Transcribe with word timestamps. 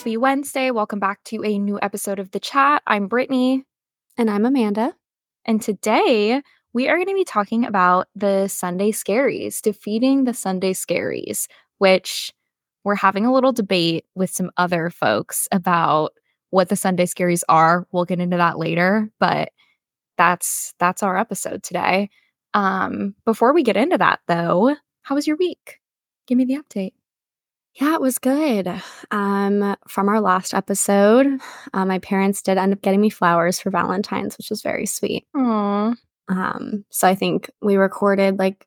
Happy 0.00 0.16
Wednesday. 0.16 0.70
Welcome 0.70 0.98
back 0.98 1.22
to 1.24 1.44
a 1.44 1.58
new 1.58 1.78
episode 1.82 2.18
of 2.18 2.30
The 2.30 2.40
Chat. 2.40 2.82
I'm 2.86 3.06
Brittney. 3.06 3.64
And 4.16 4.30
I'm 4.30 4.46
Amanda. 4.46 4.94
And 5.44 5.60
today 5.60 6.40
we 6.72 6.88
are 6.88 6.96
going 6.96 7.08
to 7.08 7.12
be 7.12 7.22
talking 7.22 7.66
about 7.66 8.06
the 8.14 8.48
Sunday 8.48 8.92
scaries, 8.92 9.60
defeating 9.60 10.24
the 10.24 10.32
Sunday 10.32 10.72
scaries, 10.72 11.48
which 11.76 12.32
we're 12.82 12.94
having 12.94 13.26
a 13.26 13.32
little 13.34 13.52
debate 13.52 14.06
with 14.14 14.30
some 14.30 14.50
other 14.56 14.88
folks 14.88 15.46
about 15.52 16.14
what 16.48 16.70
the 16.70 16.76
Sunday 16.76 17.04
scaries 17.04 17.42
are. 17.50 17.86
We'll 17.92 18.06
get 18.06 18.20
into 18.20 18.38
that 18.38 18.58
later, 18.58 19.10
but 19.20 19.50
that's 20.16 20.72
that's 20.78 21.02
our 21.02 21.18
episode 21.18 21.62
today. 21.62 22.08
Um 22.54 23.16
before 23.26 23.52
we 23.52 23.62
get 23.62 23.76
into 23.76 23.98
that 23.98 24.20
though, 24.28 24.74
how 25.02 25.14
was 25.14 25.26
your 25.26 25.36
week? 25.36 25.78
Give 26.26 26.38
me 26.38 26.46
the 26.46 26.56
update. 26.56 26.94
Yeah, 27.74 27.94
it 27.94 28.00
was 28.00 28.18
good. 28.18 28.68
Um, 29.10 29.76
from 29.86 30.08
our 30.08 30.20
last 30.20 30.54
episode, 30.54 31.40
uh, 31.72 31.84
my 31.84 31.98
parents 32.00 32.42
did 32.42 32.58
end 32.58 32.72
up 32.72 32.82
getting 32.82 33.00
me 33.00 33.10
flowers 33.10 33.60
for 33.60 33.70
Valentine's, 33.70 34.36
which 34.36 34.50
was 34.50 34.62
very 34.62 34.86
sweet. 34.86 35.24
Aww. 35.36 35.96
Um, 36.28 36.84
so 36.90 37.08
I 37.08 37.14
think 37.14 37.50
we 37.62 37.76
recorded 37.76 38.38
like 38.38 38.66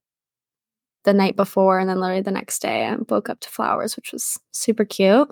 the 1.03 1.13
night 1.13 1.35
before, 1.35 1.79
and 1.79 1.89
then 1.89 1.99
literally 1.99 2.21
the 2.21 2.31
next 2.31 2.61
day, 2.61 2.85
I 2.85 2.95
woke 3.09 3.29
up 3.29 3.41
to 3.41 3.49
flowers, 3.49 3.95
which 3.95 4.13
was 4.13 4.39
super 4.51 4.85
cute. 4.85 5.29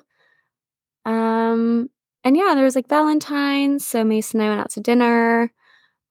Um, 1.05 1.89
and 2.23 2.38
yeah, 2.38 2.53
there 2.55 2.66
was 2.66 2.75
like 2.75 2.89
Valentine's, 2.89 3.85
so 3.88 4.03
Mason 4.03 4.41
and 4.41 4.47
I 4.47 4.49
went 4.49 4.61
out 4.61 4.72
to 4.72 4.81
dinner. 4.81 5.52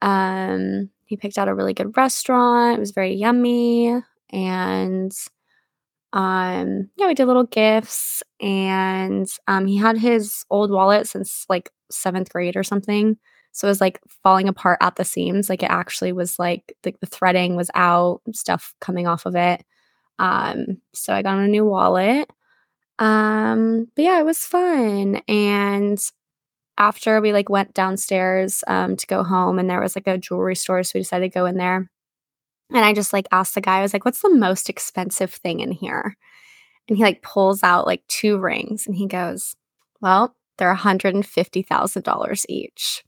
Um, 0.02 0.90
he 1.06 1.16
picked 1.16 1.38
out 1.38 1.48
a 1.48 1.54
really 1.54 1.74
good 1.74 1.96
restaurant. 1.96 2.78
It 2.78 2.80
was 2.80 2.92
very 2.92 3.14
yummy, 3.14 4.00
and 4.30 5.12
um 6.12 6.90
yeah 6.96 7.06
we 7.06 7.14
did 7.14 7.26
little 7.26 7.44
gifts 7.46 8.22
and 8.40 9.28
um 9.46 9.66
he 9.66 9.76
had 9.76 9.96
his 9.96 10.44
old 10.50 10.70
wallet 10.70 11.06
since 11.06 11.46
like 11.48 11.70
seventh 11.90 12.30
grade 12.32 12.56
or 12.56 12.62
something. 12.64 13.16
So 13.52 13.66
it 13.68 13.70
was 13.70 13.80
like 13.80 14.00
falling 14.22 14.48
apart 14.48 14.78
at 14.80 14.96
the 14.96 15.04
seams. 15.04 15.48
Like 15.50 15.62
it 15.64 15.70
actually 15.70 16.12
was 16.12 16.38
like 16.38 16.74
the, 16.84 16.94
the 17.00 17.06
threading 17.06 17.56
was 17.56 17.70
out 17.74 18.20
stuff 18.32 18.74
coming 18.80 19.06
off 19.06 19.26
of 19.26 19.36
it. 19.36 19.64
Um 20.18 20.80
so 20.94 21.14
i 21.14 21.22
got 21.22 21.34
him 21.38 21.44
a 21.44 21.48
new 21.48 21.64
wallet. 21.66 22.28
Um 22.98 23.88
but 23.96 24.02
yeah 24.04 24.20
it 24.20 24.24
was 24.26 24.44
fun. 24.46 25.22
And 25.28 25.98
after 26.78 27.20
we 27.20 27.32
like 27.32 27.48
went 27.50 27.74
downstairs 27.74 28.64
um 28.66 28.96
to 28.96 29.06
go 29.06 29.22
home 29.24 29.58
and 29.58 29.68
there 29.70 29.80
was 29.80 29.96
like 29.96 30.06
a 30.06 30.18
jewelry 30.18 30.56
store 30.56 30.82
so 30.82 30.92
we 30.94 31.00
decided 31.02 31.32
to 31.32 31.38
go 31.38 31.46
in 31.46 31.56
there 31.56 31.90
and 32.72 32.84
I 32.84 32.92
just 32.92 33.12
like 33.12 33.26
asked 33.32 33.54
the 33.54 33.60
guy, 33.60 33.78
I 33.78 33.82
was 33.82 33.92
like, 33.92 34.04
what's 34.04 34.22
the 34.22 34.34
most 34.34 34.68
expensive 34.68 35.32
thing 35.32 35.60
in 35.60 35.72
here? 35.72 36.16
And 36.88 36.96
he 36.96 37.02
like 37.02 37.22
pulls 37.22 37.62
out 37.62 37.86
like 37.86 38.02
two 38.08 38.38
rings 38.38 38.86
and 38.86 38.96
he 38.96 39.06
goes, 39.06 39.56
well, 40.00 40.34
they're 40.58 40.74
$150,000 40.74 42.46
each. 42.48 43.04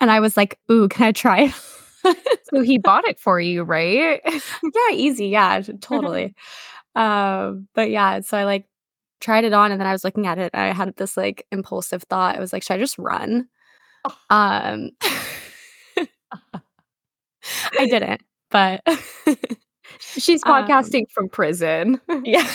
And 0.00 0.10
I 0.10 0.20
was 0.20 0.36
like, 0.36 0.58
ooh, 0.70 0.88
can 0.88 1.06
I 1.06 1.12
try 1.12 1.42
it? 1.42 1.54
so 2.52 2.60
he 2.62 2.78
bought 2.78 3.06
it 3.06 3.18
for 3.18 3.40
you, 3.40 3.62
right? 3.62 4.20
yeah, 4.24 4.92
easy. 4.92 5.28
Yeah, 5.28 5.60
totally. 5.80 6.34
um, 6.94 7.68
but 7.74 7.90
yeah, 7.90 8.20
so 8.20 8.36
I 8.36 8.44
like 8.44 8.66
tried 9.20 9.44
it 9.44 9.52
on 9.52 9.70
and 9.72 9.80
then 9.80 9.86
I 9.86 9.92
was 9.92 10.04
looking 10.04 10.26
at 10.26 10.38
it. 10.38 10.50
I 10.54 10.72
had 10.72 10.96
this 10.96 11.16
like 11.16 11.46
impulsive 11.52 12.02
thought. 12.04 12.36
I 12.36 12.40
was 12.40 12.52
like, 12.52 12.62
should 12.62 12.74
I 12.74 12.78
just 12.78 12.98
run? 12.98 13.48
Um, 14.30 14.90
I 17.78 17.86
didn't 17.86 18.20
but 18.52 18.82
she's 19.98 20.42
um, 20.46 20.52
podcasting 20.52 21.00
um, 21.00 21.06
from 21.12 21.28
prison. 21.28 22.00
Yeah. 22.24 22.48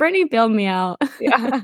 Brittney 0.00 0.28
bailed 0.28 0.52
me 0.52 0.66
out. 0.66 1.00
Yeah. 1.20 1.62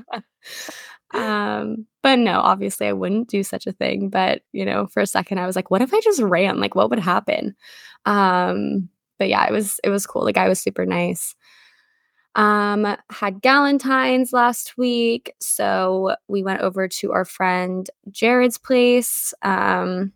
um, 1.14 1.86
but 2.02 2.18
no, 2.18 2.40
obviously 2.40 2.86
I 2.86 2.92
wouldn't 2.92 3.28
do 3.28 3.42
such 3.42 3.66
a 3.66 3.72
thing. 3.72 4.10
But 4.10 4.42
you 4.52 4.64
know, 4.64 4.86
for 4.86 5.00
a 5.00 5.06
second 5.06 5.38
I 5.38 5.46
was 5.46 5.56
like, 5.56 5.70
what 5.70 5.82
if 5.82 5.94
I 5.94 6.00
just 6.00 6.20
ran? 6.20 6.60
Like, 6.60 6.74
what 6.74 6.90
would 6.90 6.98
happen? 6.98 7.56
Um, 8.04 8.88
but 9.18 9.28
yeah, 9.28 9.46
it 9.46 9.52
was 9.52 9.80
it 9.82 9.90
was 9.90 10.06
cool. 10.06 10.24
The 10.24 10.32
guy 10.32 10.48
was 10.48 10.60
super 10.60 10.84
nice. 10.84 11.34
Um, 12.36 12.96
had 13.10 13.40
Galentine's 13.42 14.32
last 14.32 14.76
week, 14.76 15.34
so 15.40 16.16
we 16.26 16.42
went 16.42 16.62
over 16.62 16.88
to 16.88 17.12
our 17.12 17.24
friend 17.24 17.88
Jared's 18.10 18.58
place. 18.58 19.32
Um, 19.42 20.12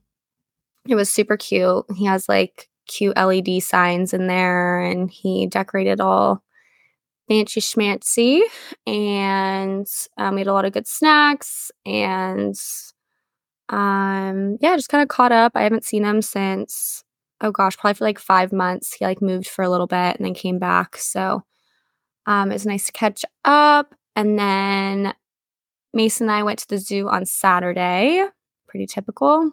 it 0.89 0.97
was 0.97 1.09
super 1.11 1.37
cute. 1.37 1.85
He 1.97 2.07
has 2.07 2.29
like 2.29 2.68
cute 2.89 3.17
LED 3.17 3.63
signs 3.63 4.13
in 4.13 4.27
there, 4.27 4.81
and 4.81 5.11
he 5.11 5.47
decorated 5.47 6.01
all 6.01 6.43
fancy 7.29 7.61
schmancy. 7.61 8.41
And 8.87 9.87
um, 10.17 10.35
we 10.35 10.41
had 10.41 10.49
a 10.49 10.53
lot 10.53 10.65
of 10.65 10.73
good 10.73 10.89
snacks, 10.89 11.71
and 11.87 12.57
um, 13.69 14.59
yeah, 14.61 14.77
just 14.77 14.89
kind 14.89 15.03
of 15.03 15.09
caught 15.09 15.33
up. 15.33 15.53
I 15.55 15.63
haven't 15.63 15.85
seen 15.85 16.05
him 16.05 16.23
since 16.23 17.05
oh 17.41 17.51
gosh, 17.51 17.77
probably 17.77 17.95
for 17.95 18.05
like 18.05 18.19
five 18.19 18.53
months. 18.53 18.95
He 18.95 19.05
like 19.05 19.23
moved 19.23 19.49
for 19.49 19.63
a 19.63 19.71
little 19.71 19.87
bit 19.87 20.17
and 20.17 20.25
then 20.25 20.35
came 20.35 20.59
back. 20.59 20.97
So 20.97 21.45
um, 22.27 22.51
it 22.51 22.55
was 22.55 22.67
nice 22.67 22.87
to 22.87 22.93
catch 22.93 23.25
up. 23.45 23.95
And 24.17 24.39
then 24.39 25.15
Mason 25.95 26.29
and 26.29 26.37
I 26.37 26.43
went 26.43 26.59
to 26.61 26.69
the 26.69 26.79
zoo 26.79 27.09
on 27.09 27.25
Saturday. 27.27 28.25
Pretty 28.67 28.87
typical. 28.87 29.53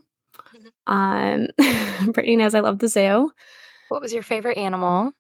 Um, 0.88 1.48
Brittney 1.60 2.38
knows 2.38 2.56
I 2.56 2.60
love 2.60 2.80
the 2.80 2.88
zoo. 2.88 3.32
What 3.90 4.02
was 4.02 4.14
your 4.14 4.24
favorite 4.24 4.58
animal? 4.58 5.12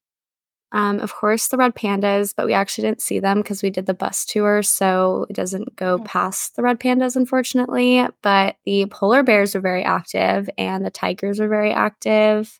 Um, 0.71 0.99
of 0.99 1.13
course, 1.13 1.47
the 1.47 1.57
red 1.57 1.75
pandas, 1.75 2.33
but 2.35 2.45
we 2.45 2.53
actually 2.53 2.87
didn't 2.87 3.01
see 3.01 3.19
them 3.19 3.37
because 3.37 3.63
we 3.63 3.69
did 3.69 3.85
the 3.85 3.93
bus 3.93 4.25
tour, 4.25 4.61
so 4.61 5.25
it 5.29 5.35
doesn't 5.35 5.75
go 5.75 5.99
mm. 5.99 6.05
past 6.05 6.55
the 6.55 6.63
red 6.63 6.79
pandas, 6.79 7.15
unfortunately. 7.15 8.05
But 8.21 8.57
the 8.65 8.85
polar 8.87 9.23
bears 9.23 9.55
were 9.55 9.61
very 9.61 9.83
active, 9.83 10.49
and 10.57 10.85
the 10.85 10.91
tigers 10.91 11.39
were 11.39 11.47
very 11.47 11.71
active. 11.71 12.59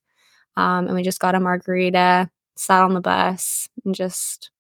Um, 0.56 0.88
and 0.88 0.96
we 0.96 1.03
just 1.03 1.19
got 1.19 1.35
a 1.35 1.40
margarita, 1.40 2.29
sat 2.56 2.84
on 2.84 2.94
the 2.94 3.02
bus, 3.02 3.67
and 3.84 3.94
just 3.94 4.52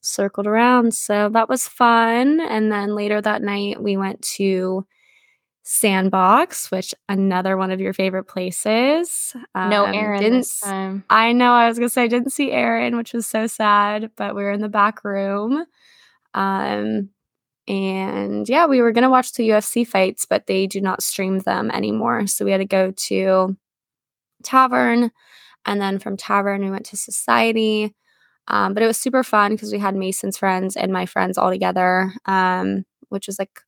circled 0.00 0.48
around. 0.48 0.94
So 0.94 1.28
that 1.28 1.48
was 1.48 1.68
fun. 1.68 2.40
And 2.40 2.72
then 2.72 2.96
later 2.96 3.20
that 3.20 3.42
night, 3.42 3.80
we 3.80 3.96
went 3.96 4.22
to 4.22 4.84
Sandbox, 5.64 6.70
which 6.72 6.92
another 7.08 7.56
one 7.56 7.70
of 7.70 7.80
your 7.80 7.92
favorite 7.92 8.24
places. 8.24 9.34
Um, 9.54 9.70
no 9.70 9.84
Aaron 9.84 10.20
didn't. 10.20 10.52
I 11.08 11.32
know. 11.32 11.52
I 11.52 11.68
was 11.68 11.78
gonna 11.78 11.88
say 11.88 12.02
I 12.02 12.08
didn't 12.08 12.30
see 12.30 12.50
Aaron, 12.50 12.96
which 12.96 13.12
was 13.12 13.26
so 13.26 13.46
sad. 13.46 14.10
But 14.16 14.34
we 14.34 14.42
were 14.42 14.50
in 14.50 14.60
the 14.60 14.68
back 14.68 15.04
room, 15.04 15.64
um, 16.34 17.10
and 17.68 18.48
yeah, 18.48 18.66
we 18.66 18.80
were 18.80 18.92
gonna 18.92 19.10
watch 19.10 19.34
the 19.34 19.48
UFC 19.50 19.86
fights, 19.86 20.26
but 20.26 20.46
they 20.48 20.66
do 20.66 20.80
not 20.80 21.02
stream 21.02 21.38
them 21.38 21.70
anymore. 21.70 22.26
So 22.26 22.44
we 22.44 22.50
had 22.50 22.58
to 22.58 22.64
go 22.64 22.90
to 22.90 23.56
Tavern, 24.42 25.12
and 25.64 25.80
then 25.80 26.00
from 26.00 26.16
Tavern 26.16 26.64
we 26.64 26.70
went 26.72 26.86
to 26.86 26.96
Society. 26.96 27.94
Um, 28.48 28.74
but 28.74 28.82
it 28.82 28.88
was 28.88 28.98
super 28.98 29.22
fun 29.22 29.52
because 29.52 29.70
we 29.72 29.78
had 29.78 29.94
Mason's 29.94 30.36
friends 30.36 30.76
and 30.76 30.92
my 30.92 31.06
friends 31.06 31.38
all 31.38 31.50
together, 31.50 32.12
um, 32.26 32.84
which 33.08 33.28
was 33.28 33.38
like 33.38 33.60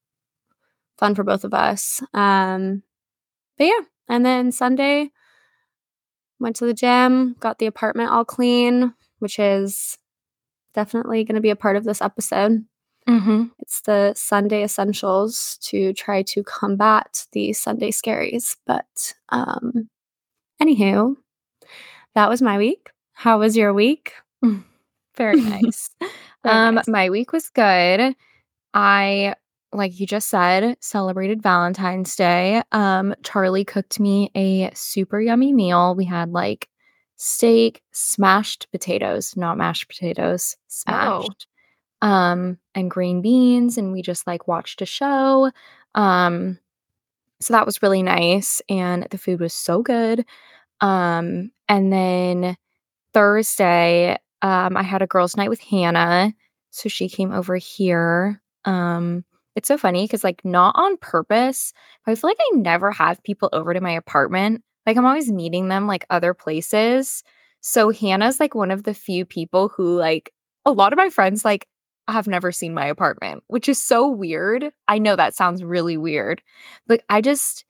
fun 0.98 1.14
for 1.14 1.24
both 1.24 1.44
of 1.44 1.54
us. 1.54 2.02
Um, 2.12 2.82
but 3.58 3.64
yeah, 3.64 3.80
and 4.08 4.24
then 4.24 4.52
Sunday 4.52 5.10
went 6.38 6.56
to 6.56 6.66
the 6.66 6.74
gym, 6.74 7.36
got 7.40 7.58
the 7.58 7.66
apartment 7.66 8.10
all 8.10 8.24
clean, 8.24 8.94
which 9.18 9.38
is 9.38 9.98
definitely 10.74 11.24
going 11.24 11.36
to 11.36 11.40
be 11.40 11.50
a 11.50 11.56
part 11.56 11.76
of 11.76 11.84
this 11.84 12.02
episode. 12.02 12.64
Mm-hmm. 13.08 13.44
It's 13.58 13.82
the 13.82 14.14
Sunday 14.16 14.64
essentials 14.64 15.58
to 15.62 15.92
try 15.92 16.22
to 16.22 16.42
combat 16.42 17.26
the 17.32 17.52
Sunday 17.52 17.90
scaries. 17.90 18.56
But 18.66 19.14
um, 19.28 19.88
anywho, 20.60 21.16
that 22.14 22.28
was 22.28 22.42
my 22.42 22.58
week. 22.58 22.90
How 23.12 23.38
was 23.38 23.56
your 23.56 23.72
week? 23.72 24.12
Very 25.16 25.40
nice. 25.40 25.90
Very 26.42 26.56
um, 26.56 26.74
nice. 26.76 26.88
My 26.88 27.10
week 27.10 27.32
was 27.32 27.50
good. 27.50 28.16
I 28.72 29.34
like 29.74 29.98
you 29.98 30.06
just 30.06 30.28
said, 30.28 30.76
celebrated 30.80 31.42
Valentine's 31.42 32.14
Day. 32.14 32.62
Um, 32.72 33.14
Charlie 33.22 33.64
cooked 33.64 33.98
me 34.00 34.30
a 34.34 34.70
super 34.74 35.20
yummy 35.20 35.52
meal. 35.52 35.94
We 35.94 36.04
had 36.04 36.30
like 36.30 36.68
steak, 37.16 37.82
smashed 37.92 38.70
potatoes, 38.70 39.36
not 39.36 39.58
mashed 39.58 39.88
potatoes, 39.88 40.56
smashed. 40.68 41.46
Oh. 42.02 42.08
Um, 42.08 42.58
and 42.74 42.90
green 42.90 43.22
beans, 43.22 43.78
and 43.78 43.90
we 43.90 44.02
just 44.02 44.26
like 44.26 44.46
watched 44.46 44.82
a 44.82 44.86
show. 44.86 45.50
Um, 45.94 46.58
so 47.40 47.54
that 47.54 47.66
was 47.66 47.82
really 47.82 48.02
nice, 48.02 48.60
and 48.68 49.06
the 49.10 49.18
food 49.18 49.40
was 49.40 49.54
so 49.54 49.82
good. 49.82 50.24
Um, 50.80 51.50
and 51.68 51.92
then 51.92 52.56
Thursday, 53.14 54.18
um, 54.42 54.76
I 54.76 54.82
had 54.82 55.02
a 55.02 55.06
girls' 55.06 55.36
night 55.36 55.48
with 55.48 55.60
Hannah, 55.60 56.34
so 56.70 56.88
she 56.88 57.08
came 57.08 57.32
over 57.32 57.56
here. 57.56 58.42
Um, 58.66 59.24
it's 59.56 59.68
so 59.68 59.78
funny 59.78 60.04
because, 60.04 60.24
like, 60.24 60.44
not 60.44 60.74
on 60.76 60.96
purpose, 60.98 61.72
I 62.06 62.14
feel 62.14 62.30
like 62.30 62.38
I 62.40 62.56
never 62.56 62.90
have 62.92 63.22
people 63.22 63.48
over 63.52 63.72
to 63.74 63.80
my 63.80 63.92
apartment. 63.92 64.62
Like, 64.86 64.96
I'm 64.96 65.06
always 65.06 65.30
meeting 65.32 65.68
them 65.68 65.86
like 65.86 66.06
other 66.10 66.34
places. 66.34 67.22
So, 67.60 67.90
Hannah's 67.90 68.40
like 68.40 68.54
one 68.54 68.70
of 68.70 68.82
the 68.84 68.94
few 68.94 69.24
people 69.24 69.68
who, 69.70 69.96
like, 69.98 70.32
a 70.66 70.72
lot 70.72 70.92
of 70.92 70.96
my 70.98 71.10
friends, 71.10 71.44
like, 71.44 71.66
have 72.08 72.26
never 72.26 72.52
seen 72.52 72.74
my 72.74 72.86
apartment, 72.86 73.42
which 73.46 73.68
is 73.68 73.82
so 73.82 74.08
weird. 74.08 74.70
I 74.88 74.98
know 74.98 75.16
that 75.16 75.34
sounds 75.34 75.64
really 75.64 75.96
weird. 75.96 76.42
But 76.86 77.02
I 77.08 77.20
just 77.22 77.64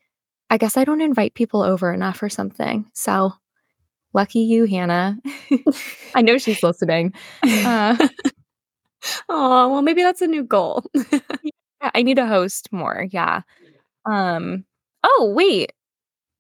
I 0.51 0.59
guess 0.59 0.77
I 0.77 0.85
don't 0.85 1.01
invite 1.03 1.35
people 1.35 1.63
over 1.63 1.93
enough 1.93 2.23
or 2.23 2.29
something. 2.31 2.87
So 2.95 3.33
lucky 4.15 4.41
you, 4.41 4.67
Hannah. 4.67 5.19
I 6.15 6.23
know 6.23 6.39
she's 6.39 6.63
listening. 6.63 7.13
Uh, 7.45 7.97
oh, 9.29 9.69
well, 9.71 9.83
maybe 9.83 10.03
that's 10.03 10.23
a 10.23 10.27
new 10.27 10.45
goal. 10.45 10.85
yeah, 11.85 11.91
I 11.95 12.03
need 12.03 12.17
to 12.17 12.27
host 12.27 12.73
more. 12.73 13.07
Yeah. 13.11 13.43
Um. 14.07 14.65
Oh 15.03 15.33
wait, 15.35 15.73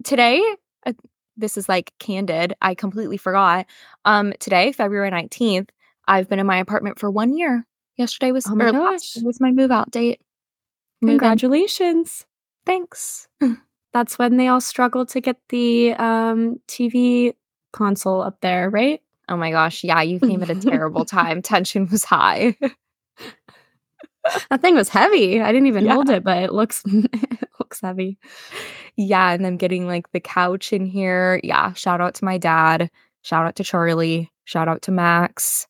today. 0.03 0.43
Uh, 0.87 0.93
this 1.37 1.57
is 1.57 1.69
like 1.69 1.93
candid. 1.99 2.55
I 2.63 2.75
completely 2.75 3.17
forgot. 3.17 3.67
Um. 4.05 4.33
Today, 4.41 4.73
February 4.73 5.11
nineteenth. 5.11 5.71
I've 6.07 6.29
been 6.29 6.39
in 6.39 6.47
my 6.47 6.59
apartment 6.59 6.99
for 6.99 7.11
one 7.11 7.37
year. 7.37 7.67
Yesterday 7.97 8.33
was 8.33 8.47
oh 8.47 8.55
my 8.55 8.73
gosh. 8.73 9.17
was 9.23 9.41
my 9.41 9.53
move 9.53 9.71
out 9.71 9.91
date. 9.91 10.21
Move 11.01 11.21
Congratulations. 11.21 12.25
In. 12.27 12.27
Thanks. 12.67 13.29
That's 13.93 14.19
when 14.19 14.37
they 14.37 14.49
all 14.49 14.61
struggle 14.61 15.07
to 15.07 15.21
get 15.21 15.37
the 15.51 15.95
um, 15.95 16.61
TV 16.67 17.35
console 17.73 18.21
up 18.21 18.41
there, 18.41 18.69
right? 18.69 19.01
Oh 19.29 19.37
my 19.37 19.53
gosh. 19.53 19.85
Yeah, 19.85 20.03
you 20.03 20.19
came 20.19 20.43
at 20.43 20.51
a 20.51 20.61
terrible 20.61 21.05
time. 21.05 21.43
Tension 21.43 21.89
was 21.89 22.05
high. 22.05 22.57
that 24.51 24.61
thing 24.61 24.75
was 24.75 24.89
heavy. 24.89 25.41
I 25.41 25.53
didn't 25.53 25.69
even 25.69 25.85
yeah. 25.85 25.95
hold 25.95 26.11
it, 26.11 26.25
but 26.25 26.43
it 26.43 26.53
looks 26.53 26.83
it 26.87 27.49
looks 27.59 27.81
heavy. 27.81 28.19
Yeah, 28.97 29.31
and 29.33 29.45
then 29.45 29.57
getting 29.57 29.87
like 29.87 30.11
the 30.13 30.21
couch 30.21 30.73
in 30.73 30.87
here. 30.87 31.41
Yeah, 31.43 31.73
shout 31.75 32.01
out 32.01 32.15
to 32.17 32.25
my 32.25 32.39
dad. 32.39 32.91
Shout 33.23 33.47
out 33.47 33.57
to 33.57 33.65
Charlie. 33.65 34.31
Shout 34.45 34.69
out 34.69 34.83
to 34.83 34.93
Max 34.93 35.67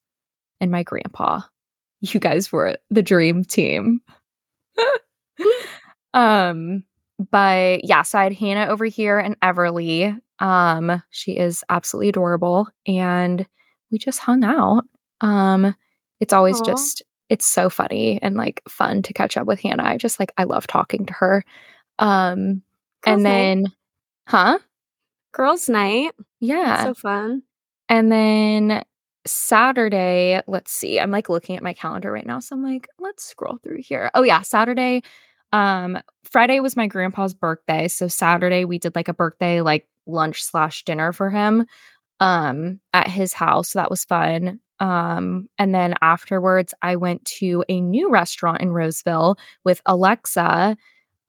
and 0.60 0.70
my 0.70 0.82
grandpa. 0.82 1.40
You 2.00 2.20
guys 2.20 2.52
were 2.52 2.76
the 2.90 3.02
dream 3.02 3.44
team. 3.44 4.00
um 6.14 6.84
but 7.30 7.84
yeah, 7.84 8.02
so 8.02 8.18
I 8.18 8.24
had 8.24 8.32
Hannah 8.32 8.66
over 8.66 8.84
here 8.84 9.18
and 9.18 9.38
Everly. 9.40 10.18
Um, 10.40 11.02
she 11.10 11.36
is 11.36 11.64
absolutely 11.68 12.08
adorable, 12.08 12.68
and 12.86 13.46
we 13.90 13.98
just 13.98 14.18
hung 14.18 14.44
out. 14.44 14.84
Um, 15.20 15.74
it's 16.20 16.32
always 16.32 16.60
Aww. 16.60 16.66
just 16.66 17.02
it's 17.28 17.46
so 17.46 17.70
funny 17.70 18.20
and 18.22 18.36
like 18.36 18.62
fun 18.68 19.02
to 19.02 19.12
catch 19.12 19.36
up 19.36 19.46
with 19.46 19.60
Hannah. 19.60 19.84
I 19.84 19.96
just 19.96 20.20
like 20.20 20.32
I 20.38 20.44
love 20.44 20.66
talking 20.66 21.06
to 21.06 21.12
her. 21.14 21.44
Um, 21.98 22.62
Girls 23.02 23.16
and 23.16 23.26
then, 23.26 23.62
night. 23.62 23.72
huh? 24.26 24.58
Girls' 25.32 25.68
night. 25.68 26.12
Yeah, 26.40 26.84
so 26.84 26.94
fun. 26.94 27.42
And 27.88 28.10
then 28.10 28.84
Saturday, 29.26 30.40
let's 30.46 30.72
see. 30.72 31.00
I'm 31.00 31.10
like 31.10 31.28
looking 31.28 31.56
at 31.56 31.62
my 31.62 31.74
calendar 31.74 32.12
right 32.12 32.26
now, 32.26 32.40
so 32.40 32.56
I'm 32.56 32.62
like, 32.62 32.88
let's 32.98 33.24
scroll 33.24 33.58
through 33.62 33.82
here. 33.82 34.10
Oh 34.14 34.22
yeah, 34.22 34.42
Saturday 34.42 35.02
um, 35.54 36.00
Friday 36.24 36.58
was 36.58 36.76
my 36.76 36.88
grandpa's 36.88 37.32
birthday. 37.32 37.86
So 37.86 38.08
Saturday 38.08 38.64
we 38.64 38.80
did 38.80 38.96
like 38.96 39.06
a 39.08 39.14
birthday 39.14 39.60
like 39.60 39.86
lunch 40.04 40.42
slash 40.42 40.84
dinner 40.84 41.12
for 41.12 41.30
him 41.30 41.64
um 42.20 42.80
at 42.92 43.08
his 43.08 43.32
house. 43.32 43.70
So 43.70 43.78
that 43.78 43.90
was 43.90 44.04
fun. 44.04 44.58
Um, 44.84 45.48
and 45.58 45.74
then 45.74 45.94
afterwards 46.02 46.74
I 46.82 46.96
went 46.96 47.24
to 47.38 47.64
a 47.70 47.80
new 47.80 48.10
restaurant 48.10 48.60
in 48.60 48.70
Roseville 48.70 49.38
with 49.64 49.80
Alexa. 49.86 50.76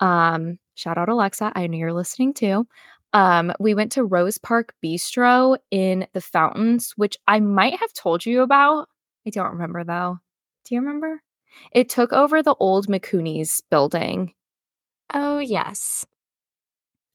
Um, 0.02 0.60
shout 0.74 0.98
out 0.98 1.08
Alexa. 1.08 1.54
I 1.56 1.68
know 1.68 1.78
you're 1.78 1.94
listening 1.94 2.34
too. 2.34 2.68
Um, 3.14 3.54
we 3.62 3.74
went 3.74 3.94
to 3.94 4.04
Rose 4.04 4.38
Park 4.38 4.74
Bistro 4.84 5.58
in 5.72 6.06
the 6.12 6.20
fountains, 6.20 6.92
which 6.98 7.16
I 7.30 7.40
might 7.40 7.80
have 7.80 7.94
told 7.94 8.26
you 8.26 8.42
about. 8.42 8.90
I 9.26 9.30
don't 9.30 9.54
remember 9.54 9.86
though. 9.86 10.20
Do 10.66 10.76
you 10.76 10.82
remember? 10.82 11.22
It 11.72 11.88
took 11.88 12.12
over 12.12 12.44
the 12.44 12.56
old 12.60 12.88
McCooney's 12.88 13.62
building. 13.72 14.34
Oh, 15.14 15.40
yes. 15.40 16.06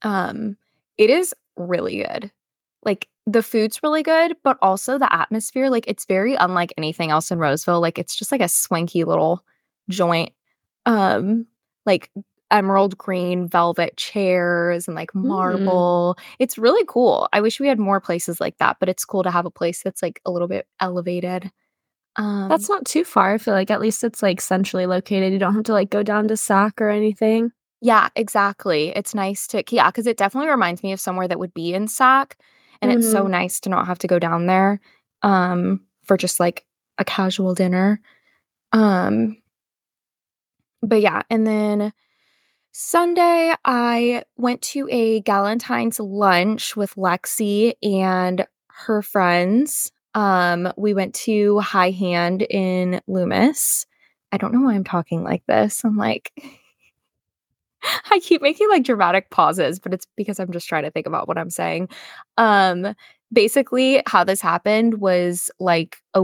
Um, 0.01 0.57
it 0.97 1.11
is 1.11 1.35
really 1.55 1.97
good. 1.97 2.31
Like 2.83 3.07
the 3.25 3.43
food's 3.43 3.81
really 3.83 4.03
good, 4.03 4.35
but 4.43 4.57
also 4.61 4.97
the 4.97 5.13
atmosphere, 5.13 5.69
like 5.69 5.87
it's 5.87 6.05
very 6.05 6.35
unlike 6.35 6.73
anything 6.77 7.11
else 7.11 7.31
in 7.31 7.39
Roseville. 7.39 7.81
Like 7.81 7.99
it's 7.99 8.15
just 8.15 8.31
like 8.31 8.41
a 8.41 8.47
swanky 8.47 9.03
little 9.03 9.43
joint. 9.89 10.31
Um, 10.85 11.45
like 11.85 12.11
emerald 12.51 12.97
green 12.97 13.47
velvet 13.47 13.95
chairs 13.97 14.87
and 14.87 14.95
like 14.95 15.11
mm. 15.13 15.23
marble. 15.23 16.15
Mm. 16.17 16.23
It's 16.39 16.57
really 16.57 16.85
cool. 16.87 17.29
I 17.33 17.41
wish 17.41 17.59
we 17.59 17.67
had 17.67 17.79
more 17.79 17.99
places 17.99 18.41
like 18.41 18.57
that, 18.57 18.77
but 18.79 18.89
it's 18.89 19.05
cool 19.05 19.23
to 19.23 19.31
have 19.31 19.45
a 19.45 19.51
place 19.51 19.81
that's 19.81 20.01
like 20.01 20.21
a 20.25 20.31
little 20.31 20.47
bit 20.47 20.67
elevated. 20.79 21.51
Um, 22.17 22.49
That's 22.49 22.67
not 22.67 22.85
too 22.85 23.05
far. 23.05 23.33
I 23.33 23.37
feel 23.37 23.53
like 23.53 23.71
at 23.71 23.79
least 23.79 24.03
it's 24.03 24.21
like 24.21 24.41
centrally 24.41 24.85
located. 24.85 25.31
You 25.31 25.39
don't 25.39 25.55
have 25.55 25.63
to 25.63 25.73
like 25.73 25.89
go 25.89 26.03
down 26.03 26.27
to 26.27 26.35
Sac 26.35 26.81
or 26.81 26.89
anything. 26.89 27.51
Yeah, 27.79 28.09
exactly. 28.15 28.89
It's 28.89 29.15
nice 29.15 29.47
to 29.47 29.63
yeah, 29.69 29.87
because 29.89 30.07
it 30.07 30.17
definitely 30.17 30.49
reminds 30.49 30.83
me 30.83 30.91
of 30.91 30.99
somewhere 30.99 31.27
that 31.27 31.39
would 31.39 31.53
be 31.53 31.73
in 31.73 31.87
Sac, 31.87 32.37
and 32.81 32.91
mm-hmm. 32.91 32.99
it's 32.99 33.11
so 33.11 33.23
mm-hmm. 33.23 33.31
nice 33.31 33.59
to 33.61 33.69
not 33.69 33.87
have 33.87 33.99
to 33.99 34.07
go 34.07 34.19
down 34.19 34.47
there 34.47 34.79
um, 35.21 35.81
for 36.03 36.17
just 36.17 36.39
like 36.39 36.65
a 36.97 37.05
casual 37.05 37.53
dinner. 37.53 38.01
Um, 38.71 39.37
but 40.81 41.01
yeah, 41.01 41.21
and 41.29 41.45
then 41.45 41.93
Sunday 42.71 43.53
I 43.65 44.23
went 44.37 44.61
to 44.63 44.87
a 44.89 45.21
Galentine's 45.21 45.99
lunch 45.99 46.75
with 46.75 46.95
Lexi 46.95 47.73
and 47.83 48.45
her 48.67 49.01
friends. 49.01 49.91
Um, 50.15 50.71
we 50.77 50.93
went 50.93 51.13
to 51.15 51.59
High 51.59 51.91
Hand 51.91 52.41
in 52.41 53.01
Loomis. 53.07 53.85
I 54.31 54.37
don't 54.37 54.53
know 54.53 54.61
why 54.61 54.73
I'm 54.73 54.83
talking 54.83 55.23
like 55.23 55.43
this. 55.47 55.83
I'm 55.83 55.97
like, 55.97 56.31
I 58.11 58.19
keep 58.19 58.41
making 58.41 58.69
like 58.69 58.83
dramatic 58.83 59.29
pauses, 59.29 59.79
but 59.79 59.93
it's 59.93 60.07
because 60.15 60.39
I'm 60.39 60.51
just 60.51 60.67
trying 60.67 60.83
to 60.83 60.91
think 60.91 61.07
about 61.07 61.27
what 61.27 61.37
I'm 61.37 61.49
saying. 61.49 61.89
Um, 62.37 62.95
basically, 63.31 64.01
how 64.07 64.23
this 64.23 64.41
happened 64.41 64.99
was 64.99 65.49
like 65.59 65.97
a 66.13 66.23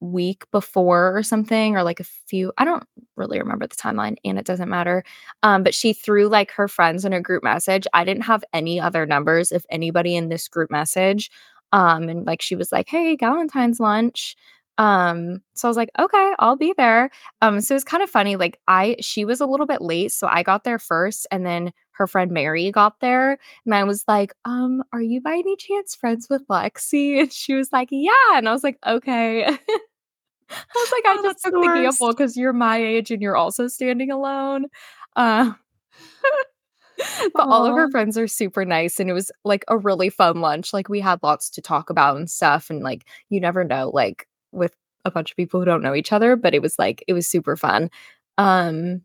week 0.00 0.44
before 0.52 1.16
or 1.16 1.22
something, 1.22 1.76
or 1.76 1.82
like 1.82 2.00
a 2.00 2.04
few, 2.04 2.52
I 2.58 2.64
don't 2.64 2.84
really 3.16 3.38
remember 3.38 3.66
the 3.66 3.76
timeline 3.76 4.16
and 4.24 4.38
it 4.38 4.44
doesn't 4.44 4.68
matter. 4.68 5.02
Um, 5.42 5.62
but 5.62 5.74
she 5.74 5.92
threw 5.92 6.28
like 6.28 6.50
her 6.52 6.68
friends 6.68 7.04
in 7.04 7.12
a 7.12 7.20
group 7.20 7.42
message. 7.42 7.86
I 7.92 8.04
didn't 8.04 8.24
have 8.24 8.44
any 8.52 8.78
other 8.78 9.06
numbers 9.06 9.52
if 9.52 9.64
anybody 9.70 10.16
in 10.16 10.28
this 10.28 10.48
group 10.48 10.70
message 10.70 11.30
um, 11.72 12.08
and 12.08 12.26
like 12.26 12.42
she 12.42 12.56
was 12.56 12.72
like, 12.72 12.88
Hey, 12.88 13.16
Galentine's 13.16 13.80
lunch. 13.80 14.36
Um, 14.80 15.42
so 15.54 15.68
I 15.68 15.70
was 15.70 15.76
like, 15.76 15.90
okay, 15.98 16.32
I'll 16.38 16.56
be 16.56 16.72
there. 16.74 17.10
Um, 17.42 17.60
so 17.60 17.74
it 17.74 17.76
was 17.76 17.84
kind 17.84 18.02
of 18.02 18.08
funny. 18.08 18.36
Like 18.36 18.58
I 18.66 18.96
she 19.00 19.26
was 19.26 19.40
a 19.42 19.46
little 19.46 19.66
bit 19.66 19.82
late, 19.82 20.10
so 20.10 20.26
I 20.26 20.42
got 20.42 20.64
there 20.64 20.78
first, 20.78 21.26
and 21.30 21.44
then 21.44 21.72
her 21.92 22.06
friend 22.06 22.30
Mary 22.32 22.72
got 22.72 22.98
there. 23.00 23.38
And 23.66 23.74
I 23.74 23.84
was 23.84 24.04
like, 24.08 24.32
um, 24.46 24.82
are 24.94 25.02
you 25.02 25.20
by 25.20 25.34
any 25.34 25.54
chance 25.56 25.94
friends 25.94 26.28
with 26.30 26.46
Lexi? 26.48 27.20
And 27.20 27.30
she 27.32 27.54
was 27.54 27.68
like, 27.72 27.88
Yeah. 27.92 28.10
And 28.34 28.48
I 28.48 28.52
was 28.52 28.64
like, 28.64 28.78
okay. 28.86 29.44
I 29.46 29.56
was 30.74 30.92
like, 30.92 31.04
I 31.06 31.16
oh, 31.18 31.22
just 31.24 31.44
took 31.44 31.52
the, 31.52 31.60
the 31.60 31.66
gamble 31.66 32.08
because 32.12 32.36
you're 32.36 32.54
my 32.54 32.78
age 32.78 33.10
and 33.10 33.20
you're 33.22 33.36
also 33.36 33.68
standing 33.68 34.10
alone. 34.10 34.66
Uh 35.14 35.52
but 37.34 37.46
Aww. 37.46 37.50
all 37.50 37.66
of 37.66 37.74
her 37.76 37.90
friends 37.90 38.18
are 38.18 38.28
super 38.28 38.64
nice 38.64 38.98
and 39.00 39.10
it 39.10 39.14
was 39.14 39.30
like 39.44 39.64
a 39.68 39.78
really 39.78 40.10
fun 40.10 40.40
lunch 40.40 40.72
like 40.72 40.88
we 40.88 41.00
had 41.00 41.18
lots 41.22 41.48
to 41.50 41.62
talk 41.62 41.88
about 41.90 42.16
and 42.16 42.30
stuff 42.30 42.68
and 42.70 42.82
like 42.82 43.06
you 43.30 43.40
never 43.40 43.64
know 43.64 43.90
like 43.94 44.26
with 44.52 44.74
a 45.04 45.10
bunch 45.10 45.30
of 45.30 45.36
people 45.36 45.60
who 45.60 45.66
don't 45.66 45.82
know 45.82 45.94
each 45.94 46.12
other 46.12 46.36
but 46.36 46.54
it 46.54 46.62
was 46.62 46.78
like 46.78 47.02
it 47.08 47.12
was 47.12 47.26
super 47.26 47.56
fun 47.56 47.90
um 48.38 49.00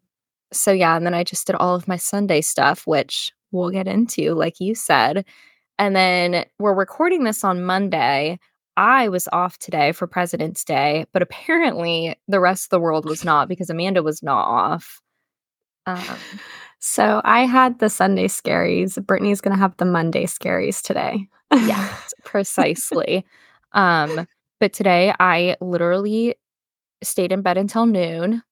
so 0.52 0.72
yeah 0.72 0.96
and 0.96 1.06
then 1.06 1.14
i 1.14 1.24
just 1.24 1.48
did 1.48 1.56
all 1.56 1.76
of 1.76 1.88
my 1.88 1.98
sunday 1.98 2.42
stuff 2.42 2.86
which 2.86 3.32
we'll 3.52 3.70
get 3.70 3.88
into 3.88 4.34
like 4.34 4.60
you 4.60 4.76
said 4.76 5.26
and 5.78 5.96
then 5.96 6.46
we're 6.60 6.74
recording 6.74 7.24
this 7.24 7.44
on 7.44 7.64
monday 7.64 8.38
I 8.78 9.08
was 9.08 9.28
off 9.32 9.58
today 9.58 9.92
for 9.92 10.08
President's 10.08 10.64
Day, 10.64 11.06
but 11.14 11.22
apparently 11.22 12.16
the 12.28 12.40
rest 12.40 12.66
of 12.66 12.70
the 12.72 12.80
world 12.80 13.06
was 13.06 13.24
not 13.24 13.48
because 13.48 13.70
Amanda 13.70 14.04
was 14.04 14.22
not 14.22 14.46
off. 14.48 15.02
Um, 15.86 16.18
so 16.80 17.22
I 17.24 17.46
had 17.46 17.80
the 17.80 17.90
Sunday 17.90 18.28
scaries. 18.28 18.98
Brittney's 19.00 19.42
going 19.42 19.56
to 19.56 19.60
have 19.60 19.78
the 19.78 19.86
Monday 19.86 20.26
scaries 20.26 20.82
today. 20.82 21.28
yeah, 21.52 21.96
precisely. 22.26 23.26
um, 23.72 24.28
but 24.60 24.74
today 24.74 25.14
I 25.20 25.58
literally 25.62 26.36
stayed 27.04 27.32
in 27.32 27.42
bed 27.42 27.58
until 27.58 27.86
noon. 27.86 28.44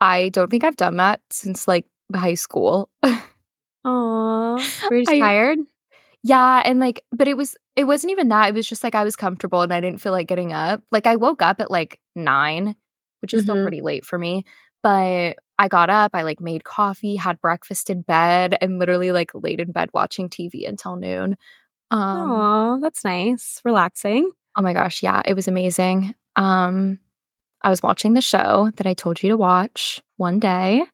I 0.00 0.28
don't 0.30 0.50
think 0.50 0.64
I've 0.64 0.76
done 0.76 0.96
that 0.96 1.20
since 1.30 1.66
like 1.66 1.86
high 2.14 2.34
school. 2.34 2.88
Aww. 3.04 4.90
Were 4.90 4.96
you 4.96 5.04
I, 5.08 5.18
tired? 5.18 5.58
Yeah, 6.22 6.62
and 6.64 6.80
like, 6.80 7.04
but 7.12 7.28
it 7.28 7.36
was 7.36 7.56
it 7.76 7.84
wasn't 7.84 8.10
even 8.10 8.28
that. 8.28 8.48
It 8.48 8.54
was 8.54 8.68
just 8.68 8.82
like 8.82 8.94
I 8.94 9.04
was 9.04 9.16
comfortable 9.16 9.62
and 9.62 9.72
I 9.72 9.80
didn't 9.80 10.00
feel 10.00 10.12
like 10.12 10.26
getting 10.26 10.52
up. 10.52 10.82
Like 10.90 11.06
I 11.06 11.16
woke 11.16 11.42
up 11.42 11.60
at 11.60 11.70
like 11.70 12.00
nine, 12.16 12.74
which 13.22 13.32
is 13.32 13.42
mm-hmm. 13.42 13.50
still 13.50 13.62
pretty 13.62 13.80
late 13.80 14.04
for 14.04 14.18
me. 14.18 14.44
But 14.82 15.36
I 15.58 15.68
got 15.68 15.90
up, 15.90 16.12
I 16.14 16.22
like 16.22 16.40
made 16.40 16.64
coffee, 16.64 17.16
had 17.16 17.40
breakfast 17.40 17.90
in 17.90 18.02
bed, 18.02 18.56
and 18.60 18.78
literally 18.78 19.12
like 19.12 19.30
laid 19.34 19.60
in 19.60 19.72
bed 19.72 19.90
watching 19.92 20.28
TV 20.28 20.68
until 20.68 20.96
noon. 20.96 21.36
Um, 21.90 22.30
oh, 22.30 22.78
that's 22.80 23.04
nice. 23.04 23.60
Relaxing. 23.64 24.30
Oh 24.58 24.62
my 24.62 24.72
gosh, 24.72 25.04
yeah, 25.04 25.22
it 25.24 25.34
was 25.34 25.46
amazing. 25.46 26.16
Um, 26.34 26.98
I 27.62 27.70
was 27.70 27.80
watching 27.80 28.14
the 28.14 28.20
show 28.20 28.72
that 28.76 28.88
I 28.88 28.94
told 28.94 29.22
you 29.22 29.28
to 29.30 29.36
watch 29.36 30.02
one 30.16 30.40
day. 30.40 30.84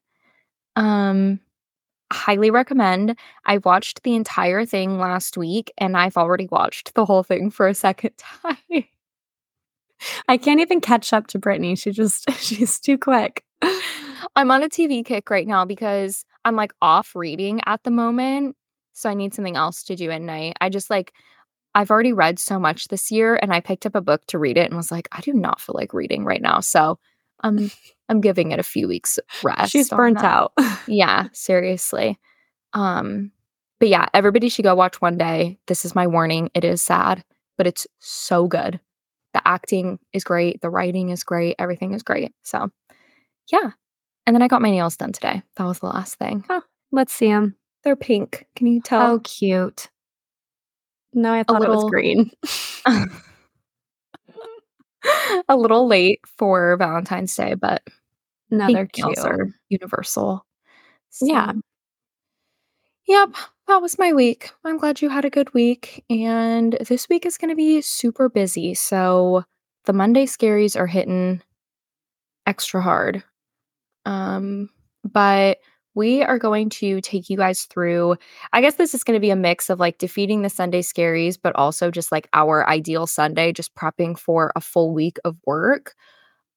Um, 0.77 1.41
highly 2.13 2.51
recommend. 2.51 3.19
I 3.47 3.59
watched 3.59 4.03
the 4.03 4.15
entire 4.17 4.67
thing 4.67 4.99
last 4.99 5.39
week 5.39 5.73
and 5.79 5.97
I've 5.97 6.19
already 6.19 6.47
watched 6.51 6.95
the 6.95 7.07
whole 7.07 7.23
thing 7.23 7.51
for 7.51 7.67
a 7.67 7.75
second 7.75 8.13
time. 8.19 8.85
I 10.29 10.37
can't 10.37 10.61
even 10.61 10.83
catch 10.83 11.15
up 11.15 11.29
to 11.29 11.39
Brittney. 11.39 11.79
She 11.79 11.91
just 11.91 12.31
she's 12.39 12.79
too 12.79 12.99
quick. 12.99 13.45
I'm 14.37 14.51
on 14.51 14.63
a 14.63 14.69
TV 14.69 15.03
kick 15.03 15.31
right 15.31 15.47
now 15.47 15.65
because 15.65 16.27
I'm 16.45 16.57
like 16.57 16.75
off 16.83 17.17
reading 17.17 17.63
at 17.65 17.83
the 17.85 17.91
moment. 17.91 18.57
So 18.93 19.09
I 19.09 19.15
need 19.15 19.33
something 19.33 19.57
else 19.57 19.83
to 19.85 19.97
do 19.97 20.11
at 20.11 20.21
night. 20.21 20.57
I 20.61 20.69
just 20.69 20.91
like 20.91 21.15
I've 21.75 21.91
already 21.91 22.13
read 22.13 22.39
so 22.39 22.59
much 22.59 22.89
this 22.89 23.11
year 23.11 23.39
and 23.41 23.53
I 23.53 23.61
picked 23.61 23.87
up 23.87 23.95
a 23.95 24.01
book 24.01 24.25
to 24.29 24.39
read 24.39 24.57
it 24.57 24.67
and 24.67 24.77
was 24.77 24.93
like, 24.93 25.09
I 25.13 25.21
do 25.21 25.33
not 25.33 25.61
feel 25.61 25.75
like 25.77 25.93
reading 25.93 26.25
right 26.25 26.43
now. 26.43 26.61
So 26.61 26.99
I'm 27.41 27.71
I'm 28.09 28.21
giving 28.21 28.53
it 28.53 28.59
a 28.59 28.65
few 28.65 28.87
weeks 28.87 29.19
rest. 29.43 29.73
She's 29.73 29.89
burnt 29.89 30.23
out. 30.23 30.53
yeah, 30.87 31.29
seriously. 31.33 32.19
Um, 32.75 33.33
but 33.81 33.89
yeah, 33.89 34.09
everybody 34.13 34.51
should 34.51 34.65
go 34.65 34.75
watch 34.75 35.01
one 35.01 35.17
day. 35.17 35.59
This 35.67 35.87
is 35.87 35.95
my 35.95 36.07
warning. 36.07 36.51
It 36.55 36.65
is 36.65 36.83
sad, 36.83 37.25
but 37.57 37.67
it's 37.67 37.87
so 38.01 38.47
good. 38.47 38.79
The 39.33 39.47
acting 39.49 39.99
is 40.13 40.23
great, 40.23 40.61
the 40.61 40.71
writing 40.71 41.09
is 41.09 41.25
great, 41.25 41.57
everything 41.59 41.95
is 41.95 42.03
great. 42.03 42.33
So 42.43 42.71
yeah. 43.51 43.71
And 44.27 44.35
then 44.35 44.43
I 44.43 44.49
got 44.49 44.63
my 44.63 44.71
nails 44.71 44.97
done 44.97 45.13
today. 45.13 45.43
That 45.57 45.65
was 45.65 45.81
the 45.81 45.87
last 45.87 46.15
thing. 46.17 46.45
Oh, 46.49 46.63
let's 46.93 47.13
see 47.13 47.29
them. 47.29 47.57
They're 47.83 47.97
pink. 47.97 48.47
Can 48.57 48.67
you 48.67 48.81
tell? 48.81 49.13
Oh, 49.13 49.21
cute. 49.21 49.89
No, 51.15 51.33
I 51.33 51.45
thought 51.45 51.61
little, 51.61 51.81
it 51.81 51.85
was 51.85 51.91
green. 51.91 52.31
a 55.49 55.57
little 55.57 55.87
late 55.87 56.21
for 56.37 56.77
Valentine's 56.77 57.35
Day, 57.35 57.55
but 57.55 57.83
no, 58.51 58.73
they're 58.73 58.87
cute. 58.87 59.19
Are 59.19 59.49
universal. 59.69 60.47
So, 61.11 61.27
yeah. 61.27 61.53
Yep, 63.07 63.35
that 63.69 63.83
was 63.83 63.99
my 63.99 64.13
week. 64.13 64.51
I'm 64.65 64.79
glad 64.79 65.01
you 65.01 65.09
had 65.09 65.25
a 65.25 65.31
good 65.31 65.53
week. 65.55 66.05
And 66.09 66.77
this 66.89 67.09
week 67.09 67.27
is 67.27 67.37
going 67.37 67.51
to 67.51 67.57
be 67.57 67.81
super 67.83 68.29
busy. 68.29 68.75
So 68.75 69.45
the 69.85 69.93
Monday 69.93 70.27
scaries 70.27 70.79
are 70.79 70.87
hitting 70.87 71.43
extra 72.47 72.81
hard. 72.81 73.23
Um, 74.07 74.71
but 75.05 75.59
we 75.95 76.23
are 76.23 76.39
going 76.39 76.69
to 76.71 77.01
take 77.01 77.31
you 77.31 77.37
guys 77.37 77.65
through. 77.65 78.17
I 78.53 78.61
guess 78.61 78.75
this 78.75 78.95
is 78.95 79.05
going 79.05 79.17
to 79.17 79.21
be 79.21 79.31
a 79.31 79.37
mix 79.37 79.71
of 79.71 79.81
like 79.81 79.99
defeating 79.99 80.43
the 80.43 80.51
Sunday 80.51 80.83
scaries, 80.83 81.39
but 81.41 81.55
also 81.57 81.91
just 81.91 82.11
like 82.13 82.29
our 82.33 82.69
ideal 82.69 83.07
Sunday, 83.07 83.53
just 83.53 83.75
prepping 83.75 84.19
for 84.19 84.53
a 84.57 84.61
full 84.61 84.93
week 84.93 85.19
of 85.25 85.37
work. 85.47 85.95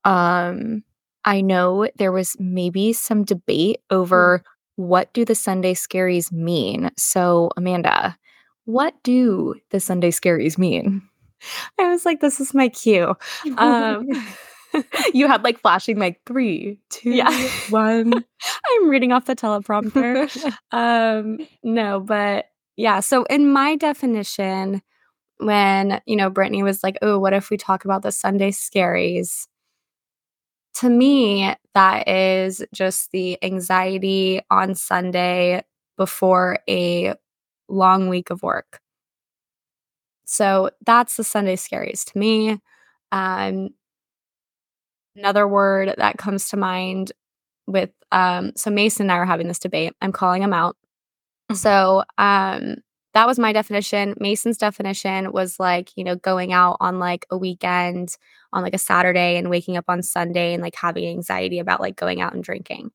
Um, 0.04 0.84
I 1.26 1.42
know 1.42 1.90
there 1.98 2.12
was 2.12 2.36
maybe 2.40 2.94
some 2.94 3.24
debate 3.24 3.82
over 3.90 4.40
mm. 4.40 4.50
what 4.78 5.14
do 5.14 5.26
the 5.26 5.36
Sunday 5.36 5.74
scaries 5.74 6.32
mean. 6.32 6.90
So, 6.98 7.52
Amanda, 7.58 8.18
what 8.66 8.96
do 9.04 9.56
the 9.72 9.80
Sunday 9.80 10.12
scaries 10.12 10.58
mean? 10.58 11.02
I 11.80 11.90
was 11.90 12.06
like, 12.06 12.22
this 12.22 12.40
is 12.40 12.54
my 12.54 12.70
cue. 12.70 13.16
Um, 13.58 14.08
you 15.14 15.28
had 15.28 15.44
like 15.44 15.60
flashing 15.60 15.98
like 15.98 16.22
three, 16.26 16.80
two, 16.90 17.12
yeah. 17.12 17.50
one. 17.70 18.14
I'm 18.66 18.90
reading 18.90 19.12
off 19.12 19.26
the 19.26 19.36
teleprompter. 19.36 20.54
um, 20.72 21.40
no, 21.64 22.00
but 22.00 22.46
yeah. 22.76 23.00
So 23.00 23.24
in 23.26 23.52
my 23.52 23.76
definition, 23.76 24.82
when 25.38 26.02
you 26.06 26.16
know 26.16 26.30
Brittney 26.32 26.64
was 26.64 26.84
like, 26.84 26.98
"Oh, 27.02 27.20
what 27.20 27.34
if 27.34 27.50
we 27.50 27.58
talk 27.58 27.86
about 27.86 28.02
the 28.02 28.12
Sunday 28.12 28.52
scaries?" 28.52 29.48
To 30.76 30.90
me, 30.90 31.56
that 31.74 32.08
is 32.08 32.64
just 32.74 33.12
the 33.12 33.38
anxiety 33.44 34.42
on 34.52 34.76
Sunday 34.76 35.64
before 35.98 36.60
a 36.70 37.16
long 37.68 38.10
week 38.10 38.30
of 38.30 38.44
work. 38.44 38.80
So 40.26 40.70
that's 40.86 41.18
the 41.18 41.24
Sunday 41.24 41.56
scaries 41.56 42.04
to 42.12 42.18
me. 42.18 42.60
Um, 43.12 43.70
Another 45.18 45.48
word 45.48 45.96
that 45.98 46.18
comes 46.18 46.50
to 46.50 46.58
mind 46.58 47.12
with 47.66 47.90
um 48.12 48.52
so 48.56 48.70
Mason 48.70 49.06
and 49.06 49.12
I 49.12 49.16
are 49.18 49.26
having 49.26 49.48
this 49.48 49.60
debate. 49.60 49.94
I'm 50.02 50.12
calling 50.12 50.42
him 50.44 50.54
out. 50.54 50.78
Mm-hmm. 51.52 51.56
So 51.56 52.04
um 52.18 52.76
that 53.14 53.28
was 53.28 53.40
my 53.40 53.52
definition. 53.52 54.14
Mason's 54.20 54.58
definition 54.60 55.32
was 55.32 55.60
like, 55.60 55.90
you 55.96 56.04
know, 56.04 56.16
going 56.16 56.54
out 56.54 56.78
on 56.80 57.00
like 57.00 57.26
a 57.32 57.38
weekend 57.38 58.16
on 58.54 58.62
like 58.62 58.76
a 58.76 58.80
Saturday 58.80 59.38
and 59.38 59.50
waking 59.50 59.76
up 59.76 59.86
on 59.88 60.04
Sunday 60.04 60.54
and 60.54 60.62
like 60.62 60.76
having 60.76 61.08
anxiety 61.08 61.60
about 61.60 61.82
like 61.82 61.96
going 61.96 62.22
out 62.22 62.34
and 62.34 62.44
drinking. 62.44 62.92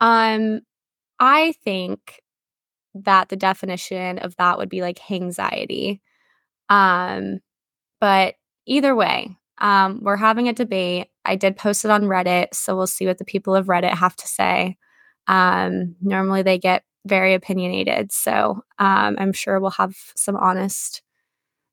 Um 0.00 0.60
I 1.18 1.52
think 1.64 2.22
that 2.94 3.28
the 3.28 3.36
definition 3.36 4.18
of 4.18 4.36
that 4.36 4.58
would 4.58 4.70
be 4.70 4.82
like 4.82 5.10
anxiety. 5.10 6.00
Um 6.70 7.40
but 8.00 8.36
either 8.66 8.96
way, 8.96 9.36
um, 9.60 10.00
we're 10.02 10.16
having 10.16 10.48
a 10.48 10.52
debate. 10.54 11.08
I 11.24 11.36
did 11.36 11.56
post 11.56 11.84
it 11.84 11.90
on 11.90 12.04
Reddit, 12.04 12.54
so 12.54 12.76
we'll 12.76 12.86
see 12.86 13.06
what 13.06 13.18
the 13.18 13.24
people 13.24 13.54
of 13.54 13.66
Reddit 13.66 13.94
have 13.94 14.16
to 14.16 14.26
say. 14.26 14.76
Um, 15.26 15.96
normally, 16.00 16.42
they 16.42 16.58
get 16.58 16.84
very 17.06 17.34
opinionated, 17.34 18.12
so 18.12 18.62
um, 18.78 19.16
I'm 19.18 19.32
sure 19.32 19.60
we'll 19.60 19.70
have 19.70 19.94
some 20.16 20.36
honest 20.36 21.02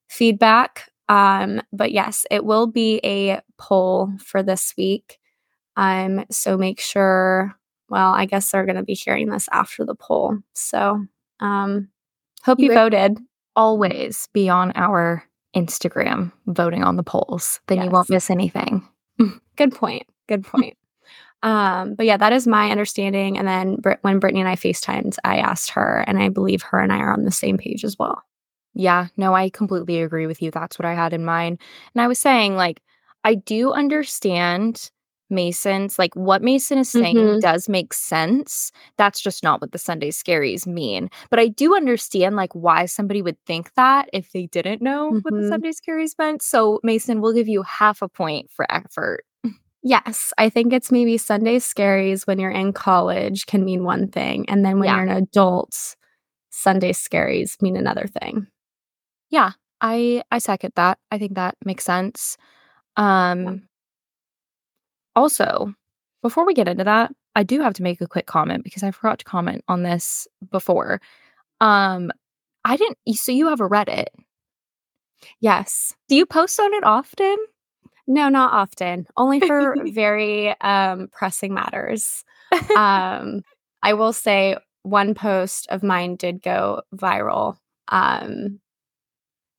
feedback. 0.10 0.92
Um, 1.10 1.62
but 1.72 1.92
yes, 1.92 2.26
it 2.30 2.44
will 2.44 2.68
be 2.68 3.00
a 3.04 3.42
poll 3.58 4.12
for 4.20 4.44
this 4.44 4.74
week. 4.78 5.20
Um, 5.76 6.26
so 6.30 6.58
make 6.58 6.80
sure. 6.80 7.56
Well, 7.90 8.12
I 8.12 8.26
guess 8.26 8.52
they're 8.52 8.66
going 8.66 8.76
to 8.76 8.84
be 8.84 8.96
hearing 8.96 9.30
this 9.30 9.48
after 9.54 9.86
the 9.86 9.96
poll. 9.96 10.38
So, 10.54 11.06
um, 11.40 11.88
hope 12.44 12.60
you, 12.60 12.68
you 12.68 12.74
voted. 12.74 13.18
Always 13.56 14.28
be 14.34 14.50
on 14.50 14.74
our 14.76 15.24
Instagram 15.56 16.34
voting 16.48 16.84
on 16.84 16.98
the 16.98 17.04
polls. 17.04 17.62
Then 17.68 17.78
yes. 17.78 17.86
you 17.86 17.92
won't 17.92 18.10
miss 18.10 18.30
anything. 18.30 18.86
Good 19.58 19.74
point. 19.74 20.04
Good 20.28 20.44
point. 20.44 20.78
Um, 21.44 21.94
but 21.96 22.06
yeah, 22.06 22.18
that 22.18 22.34
is 22.34 22.48
my 22.48 22.72
understanding. 22.72 23.38
And 23.38 23.48
then 23.48 23.76
Brit- 23.76 24.00
when 24.02 24.20
Brittney 24.20 24.40
and 24.40 24.48
I 24.48 24.56
FaceTimed, 24.56 25.18
I 25.24 25.38
asked 25.38 25.70
her, 25.72 26.04
and 26.08 26.20
I 26.20 26.30
believe 26.30 26.62
her 26.64 26.80
and 26.80 26.92
I 26.92 26.98
are 26.98 27.14
on 27.14 27.26
the 27.26 27.32
same 27.32 27.58
page 27.58 27.84
as 27.84 27.98
well. 27.98 28.24
Yeah, 28.74 29.08
no, 29.18 29.34
I 29.34 29.50
completely 29.50 30.02
agree 30.02 30.28
with 30.28 30.42
you. 30.42 30.52
That's 30.52 30.78
what 30.78 30.86
I 30.86 30.94
had 30.94 31.14
in 31.14 31.26
mind. 31.26 31.60
And 31.94 32.02
I 32.02 32.08
was 32.08 32.20
saying, 32.20 32.56
like, 32.56 32.82
I 33.24 33.36
do 33.36 33.72
understand 33.72 34.92
Mason's 35.30 36.00
like 36.00 36.16
what 36.16 36.42
Mason 36.42 36.78
is 36.78 36.90
saying 36.90 37.18
mm-hmm. 37.18 37.40
does 37.40 37.68
make 37.68 37.94
sense. 37.94 38.72
That's 38.98 39.20
just 39.20 39.44
not 39.44 39.62
what 39.62 39.72
the 39.72 39.78
Sunday 39.78 40.12
scaries 40.12 40.66
mean. 40.66 41.10
But 41.30 41.40
I 41.40 41.48
do 41.48 41.76
understand 41.76 42.36
like 42.36 42.54
why 42.54 42.86
somebody 42.86 43.22
would 43.22 43.38
think 43.46 43.74
that 43.76 44.10
if 44.14 44.32
they 44.32 44.46
didn't 44.48 44.82
know 44.82 45.08
mm-hmm. 45.08 45.18
what 45.18 45.34
the 45.34 45.42
mm-hmm. 45.42 45.50
Sunday 45.50 45.72
scaries 45.72 46.18
meant. 46.18 46.42
So 46.42 46.80
Mason, 46.84 47.20
we'll 47.20 47.34
give 47.34 47.48
you 47.48 47.64
half 47.64 48.02
a 48.02 48.08
point 48.08 48.50
for 48.52 48.72
effort. 48.72 49.26
Yes, 49.84 50.34
I 50.38 50.50
think 50.50 50.74
it's 50.74 50.92
maybe 50.92 51.18
Sunday 51.18 51.58
scaries 51.60 52.28
when 52.28 52.40
you're 52.40 52.52
in 52.52 52.74
college 52.74 53.46
can 53.46 53.64
mean 53.64 53.84
one 53.84 54.08
thing, 54.10 54.50
and 54.50 54.66
then 54.66 54.80
when 54.80 54.90
yeah. 54.90 54.96
you're 54.98 55.06
an 55.06 55.18
adult, 55.24 55.96
Sunday 56.50 56.92
scaries 56.94 57.62
mean 57.62 57.78
another 57.78 58.08
thing. 58.08 58.48
Yeah, 59.30 59.52
I 59.82 60.24
I 60.32 60.40
second 60.40 60.74
that. 60.76 61.00
I 61.12 61.18
think 61.18 61.36
that 61.36 61.56
makes 61.64 61.86
sense. 61.86 62.38
Um 62.98 63.44
yeah 63.46 63.54
also, 65.18 65.74
before 66.22 66.46
we 66.46 66.54
get 66.54 66.68
into 66.68 66.84
that, 66.84 67.12
I 67.36 67.42
do 67.44 67.60
have 67.62 67.74
to 67.74 67.84
make 67.84 68.00
a 68.02 68.08
quick 68.08 68.28
comment 68.28 68.64
because 68.64 68.84
I 68.84 68.92
forgot 68.92 69.20
to 69.20 69.26
comment 69.26 69.64
on 69.68 69.82
this 69.82 70.28
before. 70.52 71.02
Um, 71.60 72.12
I 72.64 72.78
didn't. 72.78 73.00
So 73.16 73.32
you 73.32 73.48
have 73.48 73.60
a 73.60 73.68
Reddit? 73.68 74.06
Yes. 75.42 75.96
Do 76.08 76.16
you 76.16 76.26
post 76.28 76.60
on 76.60 76.74
it 76.76 76.84
often? 76.84 77.36
No, 78.08 78.30
not 78.30 78.54
often. 78.54 79.06
Only 79.18 79.42
for 79.42 79.76
very 79.92 80.60
um, 80.62 81.10
pressing 81.12 81.54
matters. 81.54 82.24
Um, 82.78 83.42
I 83.84 83.94
will 83.94 84.14
say 84.14 84.56
one 84.84 85.16
post 85.16 85.68
of 85.70 85.84
mine 85.84 86.16
did 86.16 86.42
go 86.42 86.82
viral. 86.96 87.58
Um, 87.90 88.62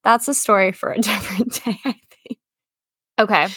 that's 0.04 0.26
a 0.26 0.32
story 0.32 0.72
for 0.72 0.90
a 0.90 0.98
different 1.02 1.52
day, 1.62 1.78
I 1.84 1.92
think. 1.92 2.38
Okay. 3.18 3.48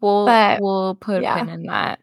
We'll 0.00 0.26
but, 0.26 0.60
we'll 0.60 0.94
put 0.94 1.22
yeah. 1.22 1.34
a 1.34 1.38
pin 1.44 1.48
in 1.48 1.62
that. 1.64 1.98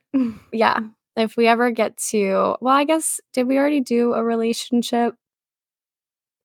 yeah. 0.52 0.80
If 1.16 1.38
we 1.38 1.48
ever 1.48 1.72
get 1.72 1.96
to 2.10 2.58
well, 2.60 2.76
I 2.76 2.84
guess 2.84 3.22
did 3.32 3.48
we 3.48 3.58
already 3.58 3.80
do 3.80 4.14
a 4.14 4.22
relationship 4.24 5.16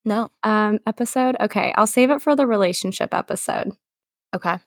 no 0.04 0.30
um 0.44 0.78
episode? 0.86 1.36
Okay, 1.40 1.72
I'll 1.76 1.86
save 1.88 2.10
it 2.10 2.22
for 2.22 2.36
the 2.36 2.46
relationship 2.46 3.12
episode. 3.12 3.72
Okay. 4.34 4.58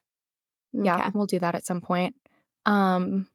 Yeah, 0.73 0.97
okay. 0.99 1.09
we'll 1.13 1.25
do 1.25 1.39
that 1.39 1.55
at 1.55 1.65
some 1.65 1.81
point. 1.81 2.15
Um 2.65 3.27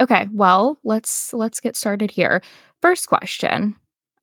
okay, 0.00 0.28
well, 0.32 0.78
let's 0.84 1.32
let's 1.32 1.60
get 1.60 1.76
started 1.76 2.10
here. 2.10 2.42
First 2.82 3.08
question. 3.08 3.76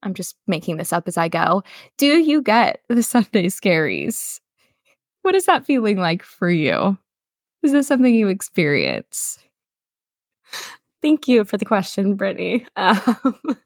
I'm 0.04 0.14
just 0.14 0.36
making 0.48 0.78
this 0.78 0.94
up 0.94 1.08
as 1.08 1.18
I 1.18 1.28
go. 1.28 1.64
Do 1.98 2.20
you 2.20 2.42
get 2.42 2.82
the 2.90 3.04
Sunday 3.04 3.48
scaries? 3.48 4.40
What 5.24 5.36
is 5.36 5.46
that 5.46 5.66
feeling 5.66 5.98
like 5.98 6.24
for 6.24 6.50
you? 6.50 6.98
Is 7.64 7.72
this 7.74 7.88
something 7.88 8.14
you 8.14 8.28
experience? 8.30 9.40
Thank 11.02 11.28
you 11.28 11.44
for 11.46 11.58
the 11.58 11.66
question, 11.66 12.18
Brittney. 12.18 12.66
Um 12.78 13.58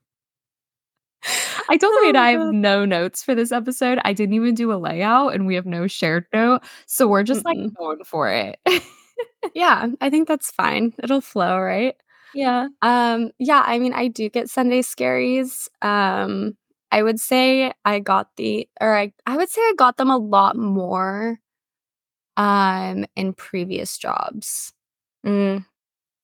I 1.71 1.77
told 1.77 1.93
oh, 1.95 2.11
I 2.15 2.31
have 2.31 2.51
no 2.51 2.85
notes 2.85 3.23
for 3.23 3.35
this 3.35 3.51
episode. 3.51 3.99
I 4.03 4.13
didn't 4.13 4.35
even 4.35 4.55
do 4.55 4.73
a 4.73 4.75
layout 4.75 5.33
and 5.33 5.47
we 5.47 5.55
have 5.55 5.65
no 5.65 5.87
shared 5.87 6.25
note. 6.33 6.61
So 6.85 7.07
we're 7.07 7.23
just 7.23 7.43
Mm-mm. 7.45 7.45
like 7.45 7.73
going 7.77 8.03
for 8.03 8.29
it. 8.29 8.59
yeah, 9.55 9.87
I 10.01 10.09
think 10.09 10.27
that's 10.27 10.51
fine. 10.51 10.93
It'll 11.03 11.21
flow, 11.21 11.59
right? 11.59 11.95
Yeah. 12.33 12.67
Um, 12.81 13.31
yeah, 13.39 13.63
I 13.65 13.79
mean, 13.79 13.93
I 13.93 14.07
do 14.07 14.29
get 14.29 14.49
Sunday 14.49 14.81
scaries. 14.81 15.67
Um, 15.81 16.57
I 16.91 17.03
would 17.03 17.19
say 17.19 17.73
I 17.85 17.99
got 17.99 18.29
the 18.37 18.67
or 18.81 18.95
I 18.97 19.13
I 19.25 19.37
would 19.37 19.49
say 19.49 19.61
I 19.61 19.73
got 19.77 19.97
them 19.97 20.09
a 20.11 20.17
lot 20.17 20.57
more 20.57 21.39
um 22.37 23.05
in 23.15 23.33
previous 23.33 23.97
jobs. 23.97 24.73
Mm. 25.25 25.65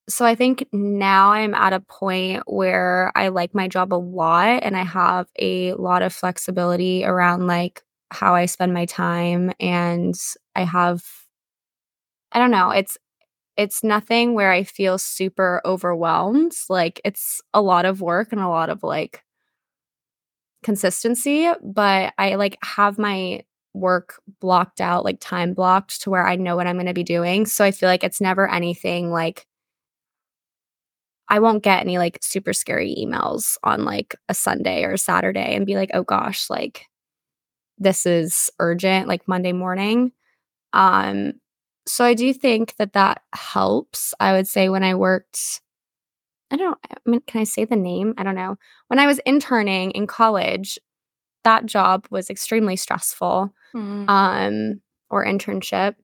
So 0.10 0.26
I 0.26 0.36
think 0.36 0.66
now 0.72 1.32
I'm 1.32 1.54
at 1.54 1.74
a 1.74 1.82
point 1.82 2.44
where 2.48 3.12
I 3.16 3.28
like 3.28 3.54
my 3.54 3.68
job 3.68 3.94
a 3.94 3.96
lot 3.96 4.64
and 4.64 4.78
I 4.78 4.84
have 4.84 5.28
a 5.38 5.74
lot 5.74 6.02
of 6.02 6.14
flexibility 6.14 7.04
around 7.04 7.48
like 7.48 7.84
how 8.12 8.34
I 8.34 8.46
spend 8.46 8.74
my 8.74 8.86
time 8.86 9.52
and 9.60 10.16
I 10.56 10.64
have 10.64 11.04
I 12.32 12.40
don't 12.40 12.52
know, 12.52 12.72
it's 12.72 12.98
it's 13.58 13.84
nothing 13.84 14.34
where 14.36 14.52
I 14.52 14.64
feel 14.64 14.98
super 14.98 15.62
overwhelmed. 15.66 16.54
Like 16.70 17.02
it's 17.06 17.42
a 17.54 17.62
lot 17.62 17.86
of 17.86 18.02
work 18.02 18.30
and 18.32 18.42
a 18.42 18.50
lot 18.50 18.70
of 18.70 18.84
like 18.84 19.24
consistency, 20.64 21.50
but 21.64 22.14
I 22.18 22.36
like 22.36 22.58
have 22.64 22.98
my 22.98 23.44
work 23.74 24.20
blocked 24.42 24.82
out, 24.82 25.06
like 25.06 25.20
time 25.20 25.54
blocked 25.54 26.02
to 26.02 26.10
where 26.10 26.26
I 26.28 26.36
know 26.36 26.56
what 26.56 26.68
I'm 26.68 26.76
going 26.78 26.88
to 26.88 26.94
be 26.94 27.04
doing. 27.04 27.46
So 27.46 27.64
I 27.64 27.72
feel 27.72 27.90
like 27.90 28.04
it's 28.04 28.22
never 28.22 28.50
anything 28.50 29.12
like 29.12 29.46
I 31.30 31.40
won't 31.40 31.64
get 31.64 31.82
any 31.82 31.98
like 31.98 32.20
super 32.22 32.54
scary 32.54 32.96
emails 32.98 33.58
on 33.64 33.86
like 33.86 34.16
a 34.30 34.34
Sunday 34.34 34.84
or 34.84 34.94
a 34.94 34.98
Saturday 34.98 35.56
and 35.56 35.66
be 35.66 35.76
like, 35.76 35.92
"Oh 35.94 36.04
gosh, 36.04 36.50
like 36.50 36.86
this 37.78 38.06
is 38.06 38.50
urgent 38.60 39.08
like 39.08 39.28
Monday 39.28 39.54
morning." 39.54 40.12
Um 40.74 41.34
so 41.88 42.04
I 42.06 42.14
do 42.14 42.34
think 42.34 42.76
that 42.78 42.94
that 42.94 43.22
helps. 43.34 44.14
I 44.20 44.34
would 44.34 44.48
say 44.48 44.70
when 44.70 44.84
I 44.84 44.96
worked 44.96 45.62
I 46.52 46.58
don't 46.58 46.78
I 46.90 46.96
mean, 47.10 47.22
can 47.28 47.42
I 47.42 47.46
say 47.46 47.66
the 47.66 47.76
name? 47.76 48.14
I 48.18 48.24
don't 48.24 48.36
know. 48.36 48.58
When 48.88 49.00
I 49.00 49.08
was 49.08 49.20
interning 49.26 49.92
in 49.92 50.08
college, 50.08 50.80
that 51.44 51.66
job 51.66 52.08
was 52.12 52.30
extremely 52.30 52.76
stressful. 52.76 53.54
Mm. 53.76 54.10
Um, 54.10 54.82
or 55.10 55.26
internship. 55.26 55.96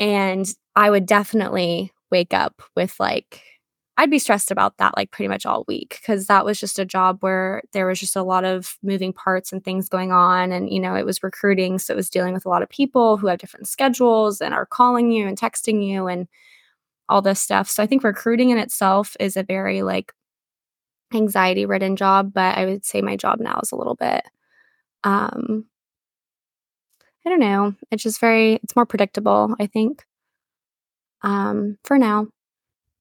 And 0.00 0.46
I 0.76 0.90
would 0.90 1.06
definitely 1.06 1.92
wake 2.10 2.34
up 2.34 2.62
with 2.76 2.94
like 3.00 3.42
I'd 3.98 4.10
be 4.10 4.18
stressed 4.18 4.50
about 4.50 4.78
that 4.78 4.96
like 4.96 5.10
pretty 5.10 5.28
much 5.28 5.44
all 5.44 5.64
week 5.68 5.98
because 6.00 6.26
that 6.26 6.44
was 6.46 6.58
just 6.58 6.78
a 6.78 6.84
job 6.84 7.18
where 7.20 7.62
there 7.72 7.86
was 7.86 8.00
just 8.00 8.16
a 8.16 8.22
lot 8.22 8.44
of 8.44 8.76
moving 8.82 9.12
parts 9.12 9.52
and 9.52 9.62
things 9.62 9.88
going 9.88 10.12
on. 10.12 10.50
And, 10.50 10.70
you 10.72 10.80
know, 10.80 10.94
it 10.96 11.04
was 11.04 11.22
recruiting. 11.22 11.78
So 11.78 11.92
it 11.92 11.96
was 11.96 12.08
dealing 12.08 12.32
with 12.32 12.46
a 12.46 12.48
lot 12.48 12.62
of 12.62 12.70
people 12.70 13.18
who 13.18 13.26
have 13.26 13.38
different 13.38 13.68
schedules 13.68 14.40
and 14.40 14.54
are 14.54 14.64
calling 14.66 15.12
you 15.12 15.26
and 15.28 15.38
texting 15.38 15.86
you 15.86 16.06
and 16.06 16.26
all 17.08 17.22
this 17.22 17.40
stuff. 17.40 17.70
So 17.70 17.82
I 17.82 17.86
think 17.86 18.04
recruiting 18.04 18.50
in 18.50 18.58
itself 18.58 19.16
is 19.20 19.36
a 19.36 19.42
very 19.44 19.82
like 19.82 20.12
anxiety 21.14 21.66
ridden 21.66 21.96
job, 21.96 22.32
but 22.32 22.56
I 22.58 22.64
would 22.66 22.84
say 22.84 23.02
my 23.02 23.16
job 23.16 23.40
now 23.40 23.60
is 23.62 23.72
a 23.72 23.76
little 23.76 23.94
bit 23.96 24.24
um 25.04 25.66
I 27.24 27.30
don't 27.30 27.40
know. 27.40 27.74
It's 27.90 28.02
just 28.02 28.20
very 28.20 28.54
it's 28.62 28.74
more 28.76 28.86
predictable, 28.86 29.54
I 29.60 29.66
think. 29.66 30.04
Um 31.22 31.78
for 31.84 31.98
now. 31.98 32.28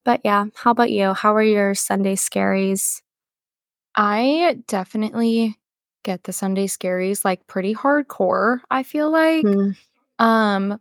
But 0.04 0.22
yeah, 0.24 0.46
how 0.56 0.72
about 0.72 0.92
you? 0.92 1.14
How 1.14 1.36
are 1.36 1.44
your 1.44 1.76
Sunday 1.76 2.16
scaries? 2.16 3.02
I 3.96 4.58
definitely 4.68 5.58
get 6.04 6.24
the 6.24 6.34
Sunday 6.34 6.68
scaries 6.68 7.24
like 7.24 7.46
pretty 7.48 7.76
hardcore, 7.76 8.60
I 8.72 8.84
feel 8.84 9.12
like. 9.12 9.46
Mm. 9.46 9.76
Um 10.20 10.80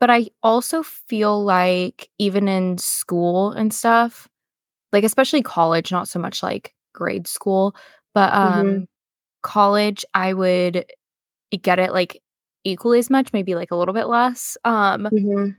but 0.00 0.10
I 0.10 0.28
also 0.42 0.82
feel 0.82 1.42
like 1.42 2.08
even 2.18 2.46
in 2.46 2.78
school 2.78 3.50
and 3.52 3.74
stuff, 3.74 4.28
like 4.92 5.04
especially 5.04 5.42
college, 5.42 5.90
not 5.90 6.08
so 6.08 6.18
much 6.18 6.42
like 6.42 6.74
grade 6.92 7.26
school, 7.26 7.74
but 8.14 8.32
um 8.34 8.66
mm-hmm. 8.66 8.84
college 9.42 10.04
I 10.14 10.34
would 10.34 10.84
get 11.62 11.78
it 11.78 11.92
like 11.92 12.20
equally 12.64 12.98
as 12.98 13.08
much, 13.08 13.32
maybe 13.32 13.54
like 13.54 13.70
a 13.70 13.76
little 13.76 13.94
bit 13.94 14.08
less. 14.08 14.58
Um 14.64 15.04
mm-hmm. 15.04 15.50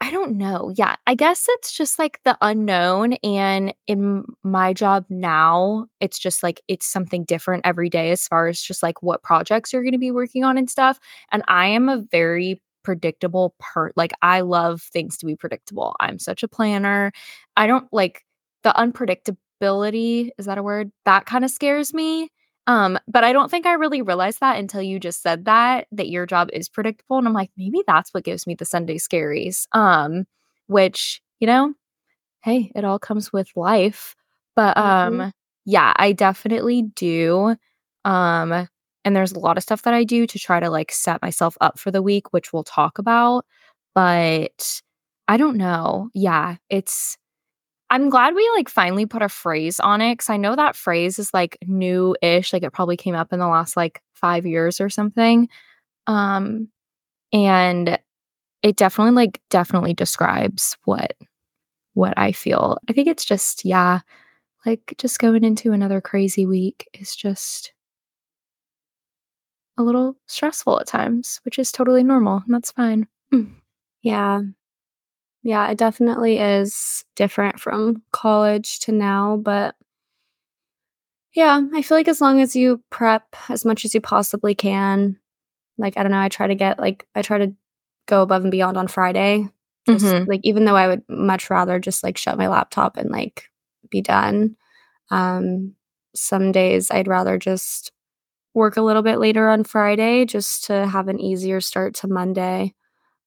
I 0.00 0.10
don't 0.10 0.36
know. 0.36 0.72
Yeah, 0.76 0.96
I 1.06 1.14
guess 1.14 1.46
it's 1.48 1.72
just 1.72 1.98
like 1.98 2.20
the 2.24 2.36
unknown. 2.42 3.14
And 3.24 3.72
in 3.86 4.24
my 4.42 4.72
job 4.72 5.06
now, 5.08 5.86
it's 6.00 6.18
just 6.18 6.42
like 6.42 6.60
it's 6.68 6.84
something 6.86 7.24
different 7.24 7.64
every 7.64 7.88
day 7.88 8.10
as 8.10 8.26
far 8.28 8.46
as 8.48 8.60
just 8.60 8.82
like 8.82 9.02
what 9.02 9.22
projects 9.22 9.72
you're 9.72 9.82
going 9.82 9.92
to 9.92 9.98
be 9.98 10.10
working 10.10 10.44
on 10.44 10.58
and 10.58 10.68
stuff. 10.68 10.98
And 11.32 11.42
I 11.48 11.66
am 11.68 11.88
a 11.88 12.04
very 12.10 12.60
predictable 12.82 13.54
part. 13.58 13.96
Like 13.96 14.12
I 14.20 14.40
love 14.42 14.82
things 14.82 15.16
to 15.18 15.26
be 15.26 15.36
predictable. 15.36 15.96
I'm 16.00 16.18
such 16.18 16.42
a 16.42 16.48
planner. 16.48 17.12
I 17.56 17.66
don't 17.66 17.88
like 17.92 18.22
the 18.62 18.70
unpredictability, 18.76 20.30
is 20.38 20.46
that 20.46 20.58
a 20.58 20.62
word? 20.62 20.90
That 21.06 21.24
kind 21.24 21.44
of 21.44 21.50
scares 21.50 21.94
me. 21.94 22.28
Um, 22.66 22.98
but 23.06 23.24
I 23.24 23.32
don't 23.32 23.50
think 23.50 23.66
I 23.66 23.74
really 23.74 24.02
realized 24.02 24.40
that 24.40 24.58
until 24.58 24.80
you 24.82 24.98
just 24.98 25.22
said 25.22 25.44
that 25.44 25.86
that 25.92 26.08
your 26.08 26.26
job 26.26 26.48
is 26.52 26.68
predictable 26.68 27.18
and 27.18 27.28
I'm 27.28 27.34
like 27.34 27.50
maybe 27.56 27.82
that's 27.86 28.12
what 28.14 28.24
gives 28.24 28.46
me 28.46 28.54
the 28.54 28.64
Sunday 28.64 28.96
scaries. 28.98 29.66
Um, 29.72 30.24
which, 30.66 31.20
you 31.40 31.46
know, 31.46 31.74
hey, 32.42 32.70
it 32.74 32.84
all 32.84 32.98
comes 32.98 33.32
with 33.32 33.48
life. 33.56 34.14
But 34.56 34.76
um 34.78 35.14
mm-hmm. 35.14 35.28
yeah, 35.66 35.92
I 35.96 36.12
definitely 36.12 36.82
do. 36.82 37.56
Um 38.04 38.68
and 39.04 39.14
there's 39.16 39.32
a 39.32 39.38
lot 39.38 39.58
of 39.58 39.62
stuff 39.62 39.82
that 39.82 39.94
I 39.94 40.04
do 40.04 40.26
to 40.26 40.38
try 40.38 40.60
to 40.60 40.70
like 40.70 40.90
set 40.92 41.20
myself 41.22 41.56
up 41.60 41.78
for 41.78 41.90
the 41.90 42.02
week, 42.02 42.32
which 42.32 42.52
we'll 42.52 42.64
talk 42.64 42.98
about. 42.98 43.44
But 43.94 44.80
I 45.28 45.36
don't 45.36 45.56
know. 45.56 46.10
Yeah, 46.14 46.56
it's 46.70 47.16
I'm 47.90 48.10
glad 48.10 48.34
we 48.34 48.48
like 48.56 48.68
finally 48.68 49.06
put 49.06 49.22
a 49.22 49.28
phrase 49.28 49.78
on 49.80 50.00
it 50.00 50.14
because 50.14 50.30
I 50.30 50.36
know 50.36 50.56
that 50.56 50.76
phrase 50.76 51.18
is 51.18 51.32
like 51.34 51.58
new 51.66 52.16
ish. 52.22 52.52
Like 52.52 52.62
it 52.62 52.72
probably 52.72 52.96
came 52.96 53.14
up 53.14 53.32
in 53.32 53.38
the 53.38 53.46
last 53.48 53.76
like 53.76 54.02
five 54.14 54.46
years 54.46 54.80
or 54.80 54.88
something. 54.90 55.48
Um, 56.06 56.68
and 57.32 57.98
it 58.62 58.76
definitely 58.76 59.14
like 59.14 59.40
definitely 59.50 59.94
describes 59.94 60.76
what 60.84 61.14
what 61.94 62.14
I 62.18 62.32
feel. 62.32 62.78
I 62.88 62.92
think 62.92 63.08
it's 63.08 63.24
just, 63.24 63.64
yeah, 63.64 64.00
like 64.66 64.94
just 64.98 65.18
going 65.20 65.44
into 65.44 65.72
another 65.72 66.00
crazy 66.00 66.46
week 66.46 66.88
is 66.94 67.16
just 67.16 67.72
a 69.76 69.82
little 69.82 70.16
stressful 70.26 70.80
at 70.80 70.86
times, 70.86 71.40
which 71.44 71.58
is 71.58 71.72
totally 71.72 72.04
normal, 72.04 72.42
and 72.44 72.54
that's 72.54 72.70
fine. 72.72 73.06
Mm. 73.32 73.52
Yeah. 74.02 74.42
Yeah, 75.44 75.68
it 75.68 75.76
definitely 75.76 76.38
is 76.38 77.04
different 77.16 77.60
from 77.60 78.02
college 78.12 78.80
to 78.80 78.92
now, 78.92 79.36
but 79.36 79.76
yeah, 81.34 81.60
I 81.74 81.82
feel 81.82 81.98
like 81.98 82.08
as 82.08 82.20
long 82.20 82.40
as 82.40 82.56
you 82.56 82.82
prep 82.90 83.36
as 83.50 83.64
much 83.64 83.84
as 83.84 83.92
you 83.94 84.00
possibly 84.00 84.54
can, 84.54 85.18
like 85.76 85.98
I 85.98 86.02
don't 86.02 86.12
know, 86.12 86.20
I 86.20 86.30
try 86.30 86.46
to 86.46 86.54
get 86.54 86.78
like 86.78 87.06
I 87.14 87.20
try 87.20 87.38
to 87.38 87.54
go 88.06 88.22
above 88.22 88.42
and 88.42 88.50
beyond 88.50 88.78
on 88.78 88.88
Friday. 88.88 89.48
Just 89.86 90.06
mm-hmm. 90.06 90.30
like 90.30 90.40
even 90.44 90.64
though 90.64 90.76
I 90.76 90.88
would 90.88 91.02
much 91.10 91.50
rather 91.50 91.78
just 91.78 92.02
like 92.02 92.16
shut 92.16 92.38
my 92.38 92.48
laptop 92.48 92.96
and 92.96 93.10
like 93.10 93.50
be 93.90 94.00
done. 94.00 94.56
Um 95.10 95.74
some 96.14 96.52
days 96.52 96.90
I'd 96.90 97.08
rather 97.08 97.36
just 97.36 97.92
work 98.54 98.78
a 98.78 98.82
little 98.82 99.02
bit 99.02 99.18
later 99.18 99.50
on 99.50 99.64
Friday 99.64 100.24
just 100.24 100.64
to 100.64 100.86
have 100.86 101.08
an 101.08 101.20
easier 101.20 101.60
start 101.60 101.94
to 101.96 102.08
Monday. 102.08 102.74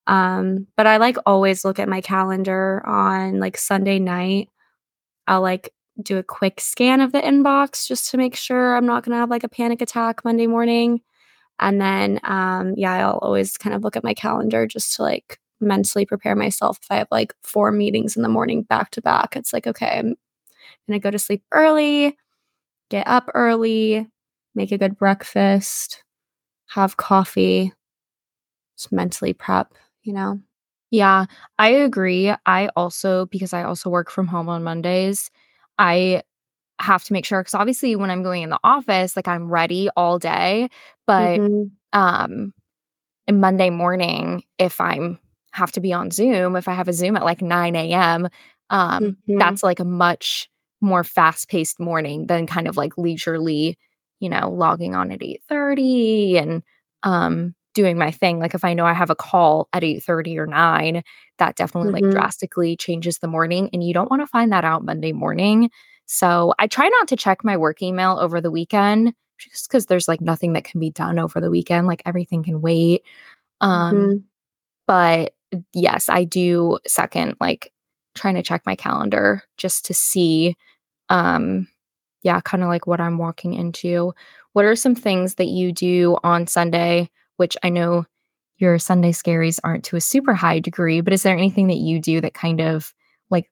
Um, 0.08 0.68
but 0.78 0.88
I 0.88 0.98
like 0.98 1.18
always 1.26 1.66
look 1.66 1.80
at 1.80 1.90
my 1.90 2.02
calendar 2.02 2.82
on 2.86 3.40
like 3.40 3.58
Sunday 3.58 4.00
night. 4.00 4.50
I'll 5.28 5.42
like 5.42 5.74
do 6.02 6.18
a 6.18 6.24
quick 6.24 6.62
scan 6.62 7.02
of 7.02 7.12
the 7.12 7.20
inbox 7.22 7.88
just 7.88 8.10
to 8.12 8.18
make 8.18 8.36
sure 8.36 8.76
I'm 8.76 8.86
not 8.86 9.04
going 9.04 9.14
to 9.14 9.20
have 9.20 9.30
like 9.30 9.44
a 9.44 9.50
panic 9.50 9.82
attack 9.82 10.24
Monday 10.24 10.48
morning. 10.48 11.02
And 11.60 11.82
then, 11.82 12.20
um, 12.24 12.74
yeah, 12.78 13.08
I'll 13.08 13.20
always 13.20 13.58
kind 13.58 13.76
of 13.76 13.84
look 13.84 13.96
at 13.96 14.04
my 14.04 14.14
calendar 14.14 14.68
just 14.68 14.96
to 14.96 15.02
like 15.02 15.40
mentally 15.60 16.06
prepare 16.06 16.36
myself. 16.36 16.80
If 16.82 16.92
I 16.92 16.96
have 16.98 17.08
like 17.12 17.34
four 17.44 17.72
meetings 17.72 18.16
in 18.16 18.22
the 18.22 18.30
morning 18.30 18.64
back 18.64 18.92
to 18.92 19.02
back, 19.02 19.36
it's 19.36 19.54
like, 19.54 19.68
okay, 19.68 19.98
I'm 19.98 20.16
going 20.88 20.94
to 20.94 21.00
go 21.00 21.12
to 21.12 21.20
sleep 21.20 21.44
early, 21.52 22.16
get 22.90 23.08
up 23.08 23.30
early, 23.34 24.08
make 24.56 24.72
a 24.72 24.78
good 24.78 24.98
breakfast, 24.98 26.04
have 26.68 26.98
coffee, 26.98 27.74
just 28.78 28.92
mentally 28.92 29.34
prep 29.34 29.74
you 30.08 30.14
know? 30.14 30.40
Yeah, 30.92 31.26
I 31.60 31.70
agree. 31.70 32.34
I 32.46 32.70
also, 32.76 33.26
because 33.28 33.54
I 33.54 33.64
also 33.64 33.90
work 33.90 34.10
from 34.10 34.28
home 34.28 34.48
on 34.50 34.64
Mondays, 34.64 35.30
I 35.78 36.24
have 36.80 37.04
to 37.06 37.14
make 37.14 37.26
sure 37.26 37.42
because 37.42 37.56
obviously 37.56 37.96
when 37.96 38.12
I'm 38.12 38.24
going 38.24 38.44
in 38.44 38.50
the 38.52 38.60
office, 38.64 39.16
like 39.16 39.28
I'm 39.28 39.50
ready 39.52 39.90
all 39.98 40.20
day. 40.20 40.70
But 41.08 41.42
mm-hmm. 41.42 41.64
um 41.94 42.54
Monday 43.32 43.70
morning, 43.72 44.44
if 44.60 44.82
I'm 44.82 45.20
have 45.54 45.72
to 45.74 45.82
be 45.82 45.94
on 45.94 46.12
Zoom, 46.12 46.56
if 46.58 46.68
I 46.68 46.74
have 46.74 46.88
a 46.90 46.94
Zoom 46.94 47.18
at 47.18 47.26
like 47.26 47.42
9 47.42 47.94
a.m., 47.94 48.30
um, 48.72 49.18
Mhm. 49.28 49.40
that's 49.40 49.64
like 49.64 49.80
a 49.80 49.86
much 49.86 50.50
more 50.82 51.04
fast-paced 51.04 51.80
morning 51.80 52.28
than 52.28 52.48
kind 52.48 52.68
of 52.68 52.78
like 52.78 52.98
leisurely, 52.98 53.78
you 54.20 54.30
know, 54.30 54.52
logging 54.52 54.96
on 54.96 55.12
at 55.12 55.24
8:30 55.24 56.38
and 56.38 56.64
um 57.04 57.56
doing 57.78 57.98
my 58.00 58.12
thing. 58.12 58.40
Like 58.40 58.56
if 58.56 58.66
I 58.66 58.74
know 58.76 58.86
I 58.86 58.94
have 58.94 59.12
a 59.12 59.16
call 59.16 59.70
at 59.74 59.86
8:30 59.86 60.38
or 60.40 60.48
9, 60.48 61.04
that 61.40 61.56
definitely 61.58 61.92
like 61.92 62.06
Mhm. 62.06 62.12
drastically 62.12 62.78
changes 62.78 63.20
the 63.20 63.28
morning 63.30 63.70
and 63.74 63.84
you 63.84 63.94
don't 63.94 64.12
want 64.12 64.24
to 64.24 64.28
find 64.28 64.52
that 64.54 64.66
out 64.66 64.86
Monday 64.86 65.14
morning. 65.14 65.72
So 66.08 66.54
I 66.60 66.68
try 66.68 66.90
not 66.90 67.08
to 67.10 67.18
check 67.18 67.44
my 67.46 67.58
work 67.58 67.82
email 67.84 68.18
over 68.20 68.42
the 68.42 68.52
weekend 68.52 69.14
just 69.40 69.70
because 69.70 69.88
there's 69.88 70.08
like 70.10 70.22
nothing 70.22 70.54
that 70.54 70.66
can 70.66 70.80
be 70.82 70.92
done 70.92 71.20
over 71.20 71.42
the 71.42 71.52
weekend. 71.52 71.88
Like 71.88 72.04
everything 72.06 72.44
can 72.44 72.62
wait. 72.62 73.04
Um, 73.62 74.12
Mhm. 74.12 74.24
but 74.88 75.34
yes, 75.74 76.10
I 76.10 76.24
do 76.24 76.80
second 76.88 77.36
like 77.42 77.72
trying 78.16 78.36
to 78.36 78.44
check 78.44 78.64
my 78.66 78.76
calendar 78.76 79.44
just 79.58 79.86
to 79.86 79.94
see 79.94 80.56
um 81.10 81.68
yeah, 82.24 82.42
kind 82.42 82.64
of 82.64 82.70
like 82.70 82.88
what 82.88 83.02
I'm 83.02 83.18
walking 83.20 83.54
into. 83.56 84.14
What 84.54 84.66
are 84.66 84.76
some 84.76 84.96
things 84.96 85.36
that 85.36 85.48
you 85.48 85.72
do 85.74 86.18
on 86.24 86.48
Sunday, 86.48 87.10
which 87.38 87.58
I 87.64 87.70
know 87.70 88.06
your 88.58 88.80
Sunday 88.80 89.12
scaries 89.12 89.60
aren't 89.64 89.86
to 89.86 89.96
a 89.98 90.02
super 90.02 90.34
high 90.36 90.60
degree, 90.60 91.02
but 91.02 91.14
is 91.14 91.24
there 91.24 91.38
anything 91.38 91.68
that 91.68 91.78
you 91.78 92.00
do 92.02 92.22
that 92.22 92.34
kind 92.36 92.62
of 92.62 92.94
like 93.32 93.50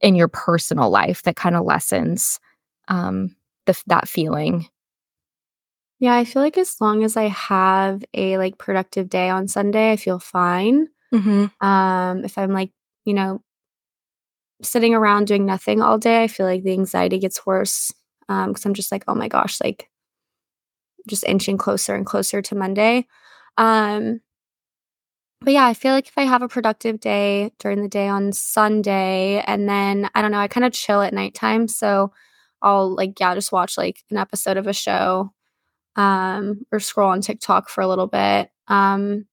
in 0.00 0.14
your 0.16 0.28
personal 0.28 0.90
life 0.90 1.22
that 1.24 1.36
kind 1.36 1.56
of 1.56 1.64
lessens 1.66 2.40
um 2.88 3.36
the 3.66 3.80
that 3.88 4.08
feeling? 4.08 4.68
Yeah, 6.00 6.14
I 6.14 6.24
feel 6.24 6.42
like 6.42 6.56
as 6.58 6.80
long 6.80 7.02
as 7.02 7.16
I 7.16 7.24
have 7.28 8.04
a, 8.14 8.38
like, 8.38 8.56
productive 8.58 9.08
day 9.08 9.28
on 9.30 9.48
Sunday, 9.48 9.90
I 9.92 9.96
feel 9.96 10.18
fine. 10.20 10.88
Mhm. 11.14 11.50
Um, 11.62 12.24
if 12.24 12.38
I'm, 12.38 12.52
like, 12.52 12.70
you 13.04 13.14
know, 13.14 13.42
sitting 14.62 14.94
around 14.94 15.26
doing 15.26 15.46
nothing 15.46 15.80
all 15.80 15.98
day, 15.98 16.22
I 16.22 16.28
feel 16.28 16.46
like 16.46 16.62
the 16.62 16.72
anxiety 16.72 17.18
gets 17.18 17.46
worse, 17.46 17.92
um, 18.28 18.48
because 18.50 18.62
'cause 18.62 18.66
I'm 18.66 18.74
just 18.74 18.90
like, 18.92 19.04
"Oh 19.08 19.14
my 19.14 19.28
gosh," 19.28 19.60
like, 19.62 19.88
just 21.06 21.24
inching 21.24 21.58
closer 21.58 21.94
and 21.94 22.06
closer 22.06 22.42
to 22.42 22.54
Monday. 22.54 23.06
Um, 23.58 24.20
but 25.40 25.52
yeah, 25.52 25.66
I 25.66 25.74
feel 25.74 25.92
like 25.92 26.08
if 26.08 26.18
I 26.18 26.22
have 26.24 26.42
a 26.42 26.48
productive 26.48 26.98
day 27.00 27.52
during 27.60 27.80
the 27.82 27.88
day 27.88 28.08
on 28.08 28.32
Sunday, 28.32 29.40
and 29.46 29.68
then, 29.68 30.10
I 30.14 30.20
don't 30.22 30.32
know, 30.32 30.38
I 30.40 30.48
kinda 30.48 30.70
chill 30.70 31.00
at 31.02 31.14
nighttime, 31.14 31.68
so 31.68 32.12
I'll, 32.62 32.94
like, 32.94 33.18
yeah, 33.20 33.34
just 33.34 33.52
watch, 33.52 33.78
like, 33.78 34.02
an 34.10 34.16
episode 34.16 34.56
of 34.56 34.66
a 34.66 34.72
show, 34.72 35.32
um, 35.96 36.66
or 36.72 36.80
scroll 36.80 37.10
on 37.10 37.20
TikTok 37.22 37.68
for 37.70 37.82
a 37.82 37.88
little 37.88 38.08
bit, 38.08 38.50
um, 38.68 39.26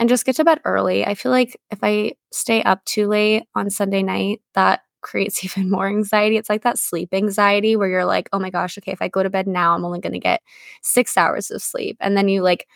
and 0.00 0.08
just 0.10 0.26
get 0.26 0.36
to 0.36 0.44
bed 0.44 0.60
early. 0.64 1.06
I 1.06 1.14
feel 1.14 1.32
like 1.32 1.58
if 1.70 1.80
I 1.82 2.14
stay 2.32 2.62
up 2.64 2.84
too 2.86 3.08
late 3.08 3.44
on 3.56 3.70
Sunday 3.70 4.02
night, 4.02 4.42
that 4.54 4.82
creates 5.02 5.44
even 5.46 5.70
more 5.70 5.86
anxiety. 5.88 6.36
It's 6.36 6.50
like 6.50 6.62
that 6.62 6.78
sleep 6.78 7.10
anxiety 7.12 7.76
where 7.76 7.88
you're 7.88 8.04
like, 8.06 8.28
"Oh 8.32 8.38
my 8.38 8.50
gosh, 8.50 8.78
okay, 8.78 8.92
if 8.92 9.02
I 9.02 9.08
go 9.08 9.22
to 9.22 9.30
bed 9.30 9.46
now, 9.46 9.74
I'm 9.74 9.84
only 9.84 10.00
gonna 10.00 10.18
get 10.18 10.42
6 10.82 11.16
hours 11.16 11.50
of 11.50 11.62
sleep." 11.62 11.96
And 12.00 12.16
then 12.16 12.28
you, 12.28 12.42
like, 12.42 12.66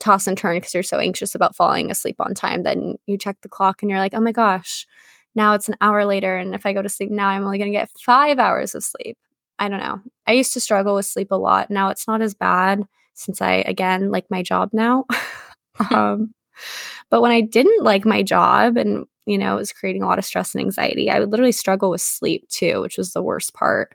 toss 0.00 0.26
and 0.26 0.36
turn 0.36 0.56
because 0.58 0.74
you're 0.74 0.82
so 0.82 0.98
anxious 0.98 1.34
about 1.34 1.56
falling 1.56 1.90
asleep 1.90 2.16
on 2.20 2.34
time. 2.34 2.62
Then 2.64 2.96
you 3.06 3.16
check 3.18 3.38
the 3.42 3.48
clock 3.48 3.82
and 3.82 3.90
you're 3.90 4.00
like, 4.00 4.14
"Oh 4.14 4.20
my 4.20 4.32
gosh, 4.32 4.86
now 5.34 5.54
it's 5.54 5.68
an 5.68 5.76
hour 5.80 6.04
later, 6.04 6.36
and 6.36 6.54
if 6.54 6.66
I 6.66 6.72
go 6.72 6.82
to 6.82 6.88
sleep 6.88 7.10
now, 7.10 7.28
I'm 7.28 7.44
only 7.44 7.58
gonna 7.58 7.70
get 7.70 7.90
5 7.98 8.38
hours 8.38 8.74
of 8.74 8.84
sleep." 8.84 9.16
I 9.58 9.68
don't 9.68 9.80
know. 9.80 10.00
I 10.26 10.32
used 10.32 10.52
to 10.54 10.60
struggle 10.60 10.94
with 10.96 11.06
sleep 11.06 11.30
a 11.30 11.36
lot. 11.36 11.70
Now 11.70 11.88
it's 11.90 12.06
not 12.08 12.22
as 12.22 12.34
bad 12.34 12.82
since 13.14 13.40
I, 13.40 13.54
again, 13.66 14.10
like 14.10 14.30
my 14.30 14.42
job 14.42 14.70
now. 14.72 15.06
Um, 15.92 16.34
but 17.10 17.22
when 17.22 17.32
I 17.32 17.40
didn't 17.40 17.84
like 17.84 18.04
my 18.04 18.22
job 18.22 18.76
and, 18.76 19.06
you 19.26 19.38
know, 19.38 19.54
it 19.54 19.58
was 19.58 19.72
creating 19.72 20.02
a 20.02 20.06
lot 20.06 20.18
of 20.18 20.24
stress 20.24 20.54
and 20.54 20.62
anxiety, 20.62 21.10
I 21.10 21.20
would 21.20 21.30
literally 21.30 21.52
struggle 21.52 21.90
with 21.90 22.00
sleep 22.00 22.48
too, 22.48 22.80
which 22.80 22.98
was 22.98 23.12
the 23.12 23.22
worst 23.22 23.54
part. 23.54 23.94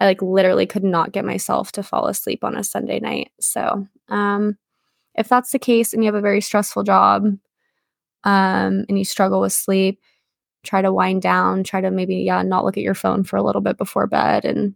I 0.00 0.06
like 0.06 0.22
literally 0.22 0.66
could 0.66 0.84
not 0.84 1.12
get 1.12 1.24
myself 1.24 1.72
to 1.72 1.82
fall 1.82 2.06
asleep 2.06 2.44
on 2.44 2.56
a 2.56 2.64
Sunday 2.64 3.00
night. 3.00 3.32
So, 3.40 3.86
um, 4.08 4.56
if 5.14 5.28
that's 5.28 5.50
the 5.50 5.58
case 5.58 5.92
and 5.92 6.04
you 6.04 6.08
have 6.08 6.14
a 6.14 6.20
very 6.20 6.40
stressful 6.40 6.84
job, 6.84 7.24
um, 8.24 8.84
and 8.88 8.98
you 8.98 9.04
struggle 9.04 9.40
with 9.40 9.52
sleep, 9.52 10.00
try 10.64 10.82
to 10.82 10.92
wind 10.92 11.22
down, 11.22 11.64
try 11.64 11.80
to 11.80 11.90
maybe, 11.90 12.16
yeah, 12.16 12.42
not 12.42 12.64
look 12.64 12.76
at 12.76 12.82
your 12.82 12.94
phone 12.94 13.24
for 13.24 13.36
a 13.36 13.42
little 13.42 13.60
bit 13.60 13.78
before 13.78 14.06
bed 14.06 14.44
and 14.44 14.74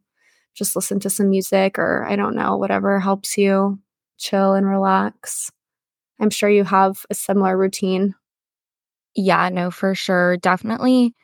just 0.55 0.77
listen 0.77 1.01
to 1.01 1.11
some 1.11 1.31
music 1.31 1.79
or 1.79 2.05
I 2.05 2.17
don't 2.17 2.35
know, 2.35 2.57
whatever 2.57 3.01
helps 3.01 3.37
you 3.39 3.79
chill 4.19 4.55
and 4.55 4.67
relax. 4.67 5.51
I'm 6.23 6.31
sure 6.31 6.49
you 6.49 6.65
have 6.65 7.05
a 7.11 7.15
similar 7.15 7.59
routine. 7.59 8.15
Yeah, 9.15 9.49
no, 9.51 9.71
for 9.71 9.95
sure. 9.95 10.37
Definitely 10.39 11.15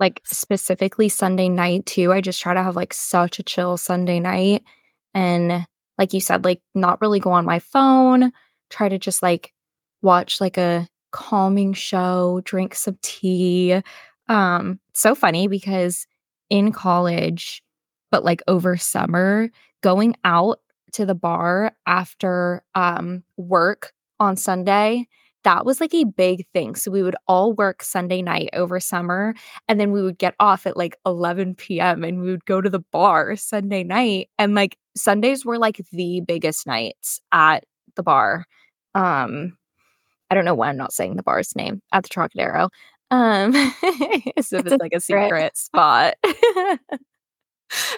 like 0.00 0.20
specifically 0.26 1.08
Sunday 1.08 1.48
night 1.48 1.86
too. 1.86 2.12
I 2.12 2.20
just 2.20 2.40
try 2.40 2.54
to 2.54 2.62
have 2.62 2.76
like 2.76 2.94
such 2.94 3.38
a 3.38 3.44
chill 3.44 3.76
Sunday 3.76 4.20
night. 4.20 4.64
And 5.14 5.66
like 5.98 6.12
you 6.14 6.20
said, 6.20 6.44
like 6.44 6.62
not 6.74 7.00
really 7.00 7.20
go 7.20 7.32
on 7.32 7.44
my 7.44 7.60
phone, 7.60 8.32
try 8.70 8.88
to 8.88 8.98
just 8.98 9.22
like 9.22 9.52
watch 10.02 10.40
like 10.40 10.58
a 10.58 10.88
calming 11.12 11.74
show, 11.74 12.42
drink 12.44 12.74
some 12.74 12.98
tea. 13.02 13.80
Um, 14.28 14.80
so 14.94 15.14
funny 15.14 15.48
because 15.48 16.06
in 16.50 16.72
college, 16.72 17.62
but 18.10 18.24
like 18.24 18.42
over 18.48 18.76
summer, 18.76 19.50
going 19.82 20.16
out 20.24 20.60
to 20.92 21.06
the 21.06 21.14
bar 21.14 21.72
after 21.86 22.64
um 22.74 23.22
work 23.36 23.92
on 24.20 24.36
Sunday, 24.36 25.06
that 25.44 25.64
was 25.66 25.80
like 25.80 25.94
a 25.94 26.04
big 26.04 26.46
thing. 26.52 26.74
So 26.76 26.90
we 26.90 27.02
would 27.02 27.16
all 27.26 27.54
work 27.54 27.82
Sunday 27.82 28.22
night 28.22 28.50
over 28.52 28.78
summer 28.80 29.34
and 29.68 29.80
then 29.80 29.92
we 29.92 30.02
would 30.02 30.18
get 30.18 30.34
off 30.40 30.66
at 30.66 30.76
like 30.76 30.96
11 31.06 31.78
PM 31.78 32.04
and 32.04 32.20
we 32.22 32.30
would 32.30 32.44
go 32.46 32.60
to 32.60 32.70
the 32.70 32.84
bar 32.92 33.36
Sunday 33.36 33.82
night. 33.84 34.28
And 34.38 34.54
like 34.54 34.76
Sundays 34.96 35.44
were 35.44 35.58
like 35.58 35.80
the 35.92 36.20
biggest 36.26 36.66
nights 36.66 37.20
at 37.32 37.64
the 37.96 38.02
bar. 38.02 38.44
Um, 38.94 39.56
I 40.30 40.34
don't 40.34 40.44
know 40.44 40.54
why 40.54 40.68
I'm 40.68 40.76
not 40.76 40.92
saying 40.92 41.16
the 41.16 41.22
bar's 41.22 41.56
name 41.56 41.82
at 41.92 42.04
the 42.04 42.08
Trocadero. 42.08 42.70
Um, 43.10 43.52
if 43.82 44.52
It's 44.52 44.52
it's 44.66 44.78
like 44.78 44.92
a 44.94 45.00
secret. 45.00 45.32
secret 45.32 45.56
spot. 45.56 46.14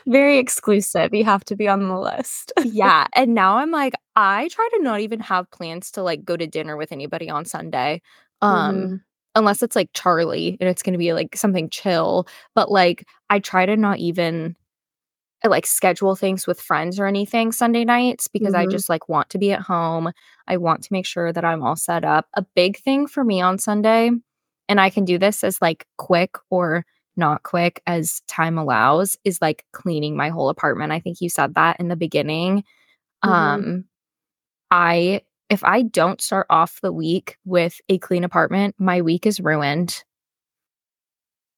Very 0.06 0.38
exclusive. 0.38 1.14
You 1.14 1.24
have 1.24 1.44
to 1.46 1.56
be 1.56 1.68
on 1.68 1.88
the 1.88 1.98
list. 1.98 2.52
yeah. 2.62 3.06
And 3.14 3.34
now 3.34 3.56
I'm 3.58 3.70
like, 3.70 3.94
I 4.16 4.48
try 4.48 4.68
to 4.76 4.82
not 4.82 5.00
even 5.00 5.20
have 5.20 5.50
plans 5.50 5.90
to 5.92 6.02
like 6.02 6.24
go 6.24 6.36
to 6.36 6.46
dinner 6.46 6.76
with 6.76 6.92
anybody 6.92 7.30
on 7.30 7.44
Sunday. 7.44 8.02
Um, 8.40 8.88
Mhm. 8.88 9.00
unless 9.34 9.62
it's 9.62 9.76
like 9.76 9.90
Charlie 9.94 10.56
and 10.60 10.68
it's 10.68 10.82
gonna 10.82 10.98
be 10.98 11.12
like 11.14 11.36
something 11.36 11.70
chill. 11.70 12.26
But 12.54 12.70
like 12.70 13.06
I 13.30 13.38
try 13.38 13.64
to 13.66 13.76
not 13.76 13.98
even 13.98 14.56
uh, 15.44 15.48
like 15.50 15.66
schedule 15.66 16.16
things 16.16 16.46
with 16.46 16.60
friends 16.60 16.98
or 17.00 17.06
anything 17.06 17.52
Sunday 17.52 17.84
nights 17.84 18.28
because 18.28 18.54
I 18.54 18.66
Mhm. 18.66 18.70
just 18.70 18.88
like 18.88 19.08
want 19.08 19.30
to 19.30 19.38
be 19.38 19.52
at 19.52 19.60
home. 19.62 20.12
I 20.48 20.56
want 20.58 20.82
to 20.84 20.92
make 20.92 21.06
sure 21.06 21.32
that 21.32 21.44
I'm 21.44 21.62
all 21.62 21.76
set 21.76 22.04
up. 22.04 22.26
A 22.34 22.42
big 22.54 22.78
thing 22.78 23.06
for 23.06 23.24
me 23.24 23.40
on 23.40 23.58
Sunday, 23.58 24.10
and 24.68 24.80
I 24.80 24.90
can 24.90 25.04
do 25.04 25.18
this 25.18 25.44
as 25.44 25.60
like 25.62 25.86
quick 25.98 26.36
or 26.50 26.84
not 27.16 27.42
quick 27.44 27.82
as 27.86 28.22
time 28.28 28.58
allows, 28.58 29.16
is 29.24 29.40
like 29.42 29.64
cleaning 29.72 30.16
my 30.16 30.28
whole 30.30 30.48
apartment. 30.48 30.92
I 30.92 31.00
think 31.00 31.20
you 31.20 31.28
said 31.28 31.54
that 31.54 31.78
in 31.80 31.88
the 31.88 31.96
beginning. 31.96 32.64
Mhm. 33.24 33.28
Um, 33.30 33.84
I 34.70 35.22
if 35.50 35.64
I 35.64 35.82
don't 35.82 36.20
start 36.22 36.46
off 36.50 36.80
the 36.82 36.92
week 36.92 37.36
with 37.44 37.80
a 37.90 37.98
clean 37.98 38.24
apartment, 38.24 38.74
my 38.78 39.02
week 39.02 39.26
is 39.26 39.40
ruined, 39.40 40.04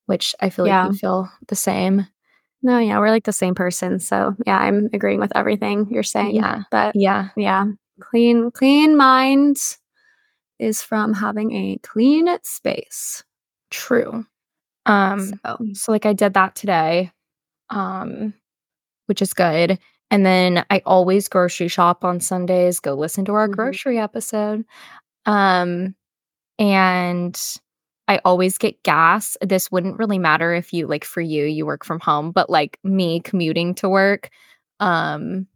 which 0.06 0.34
I 0.40 0.50
feel 0.50 0.66
like 0.66 0.92
you 0.92 0.98
feel 0.98 1.30
the 1.48 1.56
same. 1.56 2.06
No, 2.62 2.78
yeah, 2.78 2.98
we're 2.98 3.10
like 3.10 3.24
the 3.24 3.32
same 3.32 3.54
person. 3.54 3.98
So, 4.00 4.34
yeah, 4.46 4.58
I'm 4.58 4.88
agreeing 4.92 5.20
with 5.20 5.36
everything 5.36 5.86
you're 5.90 6.02
saying. 6.02 6.34
Yeah. 6.34 6.62
But 6.70 6.96
Yeah. 6.96 7.28
yeah, 7.36 7.66
clean 8.00 8.50
clean 8.50 8.96
mind 8.96 9.58
is 10.58 10.82
from 10.82 11.14
having 11.14 11.52
a 11.52 11.78
clean 11.82 12.28
space. 12.42 13.22
True. 13.70 14.26
Um, 14.86 15.40
So, 15.44 15.58
so 15.72 15.92
like 15.92 16.06
I 16.06 16.12
did 16.12 16.34
that 16.34 16.54
today, 16.54 17.10
um, 17.70 18.34
which 19.06 19.22
is 19.22 19.34
good. 19.34 19.78
And 20.10 20.26
then 20.26 20.64
I 20.70 20.82
always 20.86 21.28
grocery 21.28 21.68
shop 21.68 22.04
on 22.04 22.20
Sundays, 22.20 22.80
go 22.80 22.94
listen 22.94 23.24
to 23.26 23.34
our 23.34 23.48
Mhm. 23.48 23.54
grocery 23.56 23.98
episode. 23.98 24.64
Um, 25.26 25.94
and 26.58 27.40
I 28.08 28.20
always 28.24 28.58
get 28.58 28.82
gas. 28.84 29.36
This 29.42 29.70
wouldn't 29.72 29.98
really 29.98 30.18
matter 30.18 30.54
if 30.54 30.72
you 30.72 30.86
like 30.86 31.04
for 31.04 31.20
you, 31.22 31.44
you 31.46 31.66
work 31.66 31.84
from 31.84 32.00
home, 32.00 32.32
but 32.32 32.50
like 32.50 32.78
me 32.84 33.20
commuting 33.20 33.74
to 33.76 33.88
work, 33.88 34.30
um, 34.80 35.46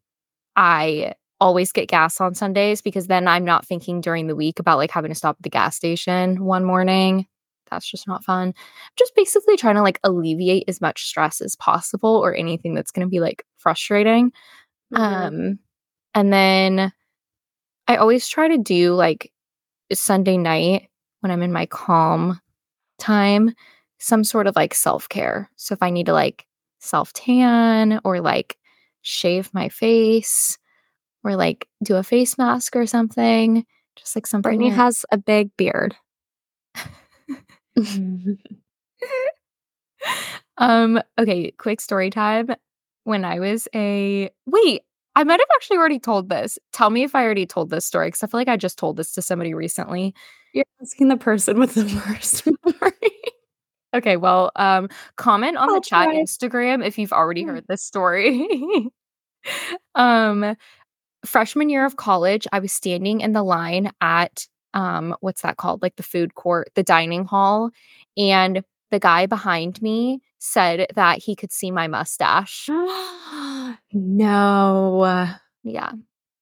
I 0.57 1.15
always 1.41 1.73
get 1.73 1.89
gas 1.89 2.21
on 2.21 2.35
Sundays 2.35 2.83
because 2.83 3.07
then 3.09 3.29
I'm 3.29 3.45
not 3.45 3.67
thinking 3.67 4.01
during 4.01 4.27
the 4.29 4.37
week 4.37 4.59
about 4.61 4.79
like 4.79 4.91
having 4.91 5.11
to 5.11 5.15
stop 5.15 5.37
at 5.39 5.43
the 5.43 5.51
gas 5.51 5.77
station 5.77 6.45
one 6.45 6.65
morning. 6.65 7.27
That's 7.71 7.89
just 7.91 8.07
not 8.07 8.25
fun. 8.25 8.55
Just 8.97 9.15
basically 9.15 9.57
trying 9.57 9.77
to 9.77 9.83
like 9.83 10.01
alleviate 10.05 10.65
as 10.69 10.81
much 10.81 11.05
stress 11.07 11.41
as 11.41 11.57
possible 11.57 12.11
or 12.17 12.35
anything 12.35 12.75
that's 12.75 12.91
going 12.91 13.07
to 13.07 13.11
be 13.11 13.21
like 13.21 13.45
frustrating. 13.59 14.33
mhm. 14.95 14.99
Um 15.01 15.59
and 16.15 16.33
then 16.33 16.93
I 17.87 17.97
always 17.97 18.29
try 18.29 18.49
to 18.49 18.59
do 18.59 18.95
like 18.95 19.33
Sunday 19.93 20.37
night 20.37 20.89
when 21.21 21.31
I'm 21.31 21.43
in 21.43 21.53
my 21.53 21.67
calm 21.67 22.41
time, 22.99 23.55
some 23.99 24.25
sort 24.25 24.47
of 24.47 24.57
like 24.57 24.75
self 24.75 25.09
care. 25.09 25.51
So 25.57 25.73
if 25.75 25.83
I 25.83 25.91
need 25.91 26.07
to 26.07 26.13
like 26.13 26.47
self 26.81 27.13
tan 27.13 28.01
or 28.05 28.21
like 28.21 28.57
shave 29.03 29.53
my 29.55 29.69
face 29.69 30.59
or 31.25 31.37
like 31.37 31.69
do 31.83 31.97
a 31.97 32.03
face 32.03 32.39
mask 32.39 32.77
or 32.77 32.87
something, 32.87 33.65
just 33.97 34.15
like 34.17 34.27
something. 34.27 34.59
Brittney 34.59 34.73
has 34.73 35.05
a 35.13 35.19
big 35.19 35.57
beard. 35.57 35.97
um, 40.59 41.01
okay, 41.19 41.51
quick 41.53 41.81
story 41.81 42.11
time. 42.11 42.55
When 43.05 43.25
I 43.25 43.41
was 43.41 43.69
a 43.75 44.31
wait, 44.47 44.83
I 45.17 45.25
might 45.25 45.41
have 45.41 45.49
actually 45.55 45.79
already 45.79 45.99
told 45.99 46.29
this. 46.29 46.59
Tell 46.73 46.91
me 46.91 47.03
if 47.03 47.15
I 47.15 47.25
already 47.25 47.47
told 47.47 47.71
this 47.71 47.85
story 47.85 48.09
because 48.09 48.23
I 48.23 48.27
feel 48.27 48.39
like 48.39 48.49
I 48.49 48.57
just 48.57 48.79
told 48.79 48.97
this 48.97 49.13
to 49.13 49.23
somebody 49.23 49.55
recently. 49.55 50.15
You're 50.53 50.65
asking 50.81 51.09
the 51.09 51.17
person 51.17 51.59
with 51.59 51.75
the 51.75 51.85
worst 52.09 52.47
memory. 52.47 52.93
okay, 53.95 54.17
well, 54.17 54.51
um, 54.57 54.89
comment 55.17 55.57
on 55.57 55.71
I'll 55.71 55.77
the 55.77 55.81
chat 55.81 56.05
try. 56.05 56.15
Instagram 56.15 56.87
if 56.87 56.99
you've 56.99 57.13
already 57.13 57.43
heard 57.45 57.65
this 57.69 57.83
story. 57.83 58.47
um, 59.95 60.55
freshman 61.25 61.69
year 61.71 61.85
of 61.85 61.97
college, 61.97 62.47
I 62.53 62.61
was 62.61 62.73
standing 62.73 63.21
in 63.21 63.33
the 63.33 63.43
line 63.43 63.91
at 64.01 64.47
um, 64.79 65.17
what's 65.21 65.43
that 65.43 65.57
called? 65.57 65.83
Like 65.83 65.97
the 65.97 66.05
food 66.05 66.37
court, 66.37 66.71
the 66.77 66.85
dining 66.85 67.25
hall, 67.25 67.71
and 68.17 68.63
the 68.93 69.01
guy 69.01 69.27
behind 69.27 69.83
me 69.83 70.21
said 70.39 70.87
that 70.95 71.19
he 71.19 71.35
could 71.35 71.51
see 71.51 71.73
my 71.73 71.89
mustache. 71.89 72.69
no. 73.93 75.29
Yeah. 75.65 75.93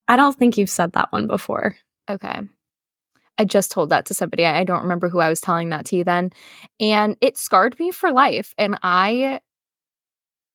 I 0.06 0.16
don't 0.16 0.38
think 0.38 0.58
you've 0.58 0.68
said 0.68 0.92
that 0.92 1.10
one 1.12 1.26
before. 1.26 1.76
Okay. 2.10 2.40
I 3.38 3.44
just 3.46 3.70
told 3.70 3.88
that 3.88 4.04
to 4.06 4.14
somebody. 4.14 4.44
I 4.44 4.64
don't 4.64 4.82
remember 4.82 5.08
who 5.08 5.20
I 5.20 5.30
was 5.30 5.40
telling 5.40 5.70
that 5.70 5.86
to 5.86 6.04
then. 6.04 6.30
And 6.78 7.16
it 7.22 7.38
scarred 7.38 7.78
me 7.78 7.90
for 7.90 8.12
life. 8.12 8.52
And 8.58 8.78
I 8.82 9.40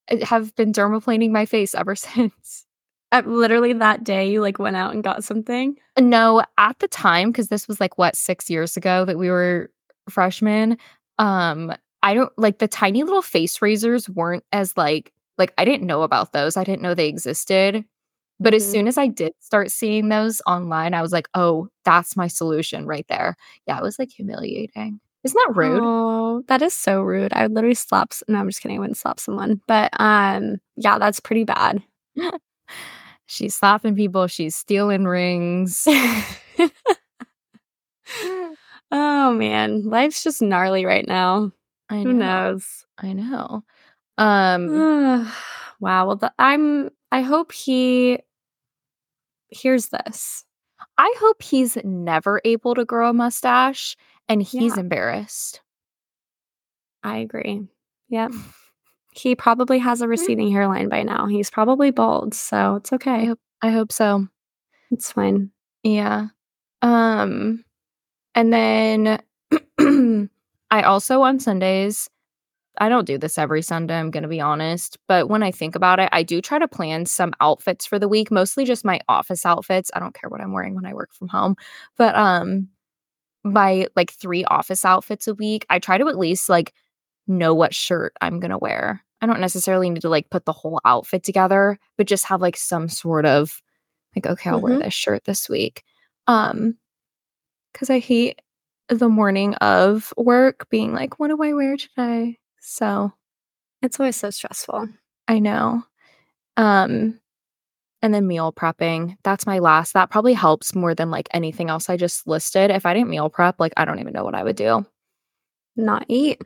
eh, 0.08 0.24
have 0.24 0.56
been 0.56 0.72
dermaplaning 0.72 1.32
my 1.32 1.48
face 1.48 1.74
ever 1.74 1.96
since. 1.96 2.68
At 3.12 3.28
literally 3.28 3.74
that 3.74 4.04
day, 4.04 4.30
you 4.30 4.42
like 4.42 4.58
went 4.58 4.78
out 4.78 4.94
and 4.94 5.04
got 5.04 5.24
something? 5.24 5.76
No, 6.00 6.44
at 6.58 6.80
the 6.80 6.88
time, 6.88 7.32
because 7.32 7.50
this 7.50 7.68
was 7.68 7.80
like 7.80 7.98
what, 7.98 8.16
six 8.16 8.50
years 8.50 8.78
ago 8.78 9.04
that 9.06 9.18
we 9.18 9.30
were 9.30 9.70
freshmen. 10.10 10.78
Um, 11.18 11.74
I 12.04 12.14
don't 12.14 12.32
like 12.38 12.60
the 12.60 12.68
tiny 12.68 13.04
little 13.04 13.22
face 13.22 13.62
razors 13.62 14.10
weren't 14.10 14.44
as 14.52 14.76
like 14.78 15.12
like 15.38 15.54
I 15.58 15.66
didn't 15.66 15.88
know 15.88 16.04
about 16.04 16.34
those. 16.34 16.58
I 16.58 16.64
didn't 16.64 16.82
know 16.82 16.94
they 16.94 17.08
existed. 17.08 17.84
But 18.40 18.56
as 18.56 18.64
mm-hmm. 18.64 18.72
soon 18.72 18.88
as 18.88 18.98
I 18.98 19.08
did 19.08 19.34
start 19.40 19.70
seeing 19.70 20.10
those 20.10 20.42
online, 20.48 20.96
I 20.96 21.02
was 21.04 21.12
like, 21.12 21.28
oh, 21.36 21.68
that's 21.86 22.18
my 22.18 22.28
solution 22.28 22.88
right 22.88 23.06
there. 23.08 23.36
Yeah, 23.68 23.78
it 23.78 23.84
was 23.84 24.00
like 24.00 24.10
humiliating. 24.10 25.00
Isn't 25.24 25.40
that 25.46 25.56
rude? 25.56 25.82
Oh, 25.84 26.42
that 26.48 26.64
is 26.64 26.74
so 26.74 27.04
rude. 27.04 27.34
I 27.34 27.44
would 27.44 27.54
literally 27.54 27.76
slap. 27.76 28.14
No, 28.28 28.40
I'm 28.40 28.50
just 28.50 28.62
kidding. 28.62 28.78
I 28.78 28.80
wouldn't 28.80 28.98
slap 28.98 29.20
someone. 29.20 29.62
But 29.68 29.92
um, 30.00 30.58
yeah, 30.76 30.98
that's 30.98 31.20
pretty 31.20 31.44
bad. 31.44 31.84
she's 33.32 33.56
slapping 33.56 33.96
people. 33.96 34.28
She's 34.28 34.56
stealing 34.56 35.06
rings. 35.06 35.88
oh 38.92 39.34
man, 39.34 39.84
life's 39.90 40.24
just 40.24 40.42
gnarly 40.42 40.86
right 40.86 41.08
now. 41.08 41.52
I 41.90 42.04
know. 42.04 42.04
Who 42.04 42.14
knows? 42.14 42.86
I 42.98 43.14
know. 43.14 43.64
Um. 44.18 45.32
wow. 45.80 46.08
Well, 46.08 46.16
the, 46.18 46.34
I'm. 46.38 46.90
I 47.12 47.22
hope 47.22 47.52
he 47.52 48.20
hears 49.50 49.88
this. 49.88 50.46
I 50.98 51.14
hope 51.20 51.42
he's 51.42 51.78
never 51.84 52.42
able 52.46 52.76
to 52.76 52.86
grow 52.86 53.10
a 53.10 53.14
mustache 53.14 53.96
and 54.30 54.42
he's 54.42 54.76
yeah. 54.76 54.82
embarrassed. 54.82 55.62
I 57.04 57.18
agree. 57.18 57.68
Yep. 58.10 58.34
he 59.12 59.36
probably 59.36 59.80
has 59.80 60.02
a 60.02 60.08
receding 60.08 60.52
hairline 60.52 60.90
by 60.90 61.04
now. 61.04 61.28
He's 61.28 61.50
probably 61.50 61.92
bald, 61.92 62.34
so 62.34 62.76
it's 62.76 62.94
okay. 62.94 63.12
I 63.12 63.26
hope, 63.26 63.40
I 63.62 63.72
hope 63.72 63.92
so. 63.92 64.28
It's 64.92 65.12
fine. 65.12 65.52
Yeah. 65.84 66.28
Um 66.82 67.64
and 68.36 68.54
then 68.54 69.22
I 70.72 70.82
also 70.84 71.22
on 71.22 71.40
Sundays 71.40 72.10
I 72.78 72.90
don't 72.90 73.06
do 73.06 73.18
this 73.18 73.38
every 73.38 73.62
Sunday, 73.62 73.98
I'm 74.00 74.12
going 74.12 74.24
to 74.24 74.30
be 74.30 74.40
honest. 74.40 74.98
But 75.08 75.30
when 75.30 75.44
I 75.44 75.52
think 75.52 75.76
about 75.76 76.00
it, 76.00 76.10
I 76.14 76.24
do 76.24 76.42
try 76.42 76.58
to 76.60 76.68
plan 76.68 77.06
some 77.06 77.34
outfits 77.42 77.86
for 77.86 78.00
the 78.00 78.08
week, 78.08 78.32
mostly 78.32 78.66
just 78.66 78.86
my 78.86 79.02
office 79.10 79.46
outfits. 79.46 79.92
I 79.94 80.00
don't 80.00 80.16
care 80.16 80.30
what 80.30 80.42
I'm 80.42 80.54
wearing 80.54 80.76
when 80.76 80.86
I 80.86 80.94
work 80.94 81.14
from 81.14 81.28
home. 81.28 81.56
But 81.98 82.16
um 82.16 82.70
my 83.44 83.88
like 83.96 84.12
3 84.12 84.46
office 84.46 84.86
outfits 84.86 85.28
a 85.28 85.34
week, 85.36 85.66
I 85.70 85.80
try 85.80 85.98
to 85.98 86.08
at 86.10 86.18
least 86.18 86.50
like 86.50 86.74
know 87.32 87.54
what 87.54 87.74
shirt 87.74 88.14
I'm 88.22 88.40
going 88.40 88.52
to 88.52 88.58
wear. 88.58 89.04
I 89.22 89.28
don't 89.28 89.40
necessarily 89.40 89.90
need 89.90 90.02
to 90.02 90.10
like 90.10 90.30
put 90.30 90.46
the 90.46 90.52
whole 90.52 90.82
outfit 90.84 91.24
together, 91.24 91.78
but 91.98 92.08
just 92.08 92.26
have 92.26 92.42
like 92.42 92.58
some 92.58 92.90
sort 92.90 93.26
of 93.26 93.62
like 94.16 94.26
okay, 94.26 94.50
I'll 94.50 94.58
mm-hmm. 94.58 94.64
wear 94.66 94.80
this 94.80 94.94
shirt 94.94 95.24
this 95.26 95.48
week. 95.48 95.84
Um 96.28 96.78
cuz 97.74 97.90
I 97.90 98.00
hate 98.00 98.42
the 98.90 99.10
morning 99.10 99.54
of 99.56 100.14
work 100.18 100.68
being 100.70 100.94
like 100.94 101.20
what 101.20 101.28
do 101.28 101.42
I 101.42 101.54
wear 101.54 101.78
today? 101.78 102.40
So 102.60 103.14
it's 103.82 104.00
always 104.00 104.16
so 104.16 104.32
stressful. 104.32 104.90
I 105.28 105.40
know. 105.40 105.84
Um 106.58 107.20
and 108.02 108.14
then 108.14 108.28
meal 108.28 108.52
prepping. 108.52 109.18
That's 109.24 109.46
my 109.46 109.60
last. 109.60 109.94
That 109.94 110.10
probably 110.10 110.34
helps 110.34 110.74
more 110.74 110.96
than 110.96 111.12
like 111.12 111.30
anything 111.32 111.70
else 111.70 111.90
I 111.90 111.98
just 111.98 112.26
listed. 112.28 112.72
If 112.72 112.88
I 112.88 112.96
didn't 112.96 113.10
meal 113.12 113.30
prep, 113.30 113.60
like 113.60 113.74
I 113.78 113.86
don't 113.86 114.00
even 114.00 114.14
know 114.14 114.24
what 114.24 114.34
I 114.34 114.44
would 114.44 114.56
do. 114.56 114.86
Not 115.76 116.06
eat. 116.08 116.42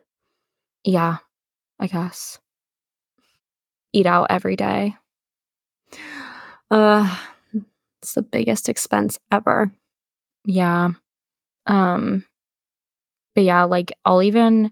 Yeah, 0.86 1.17
I 1.80 1.88
guess. 1.88 2.39
Eat 3.93 4.06
out 4.06 4.28
every 4.30 4.56
day. 4.56 4.95
Uh 6.71 7.17
it's 8.02 8.13
the 8.13 8.21
biggest 8.21 8.69
expense 8.69 9.17
ever. 9.32 9.71
Yeah. 10.45 10.91
Um 11.67 12.26
but 13.36 13.43
yeah, 13.43 13.63
like 13.63 13.93
I'll 14.06 14.24
even 14.24 14.71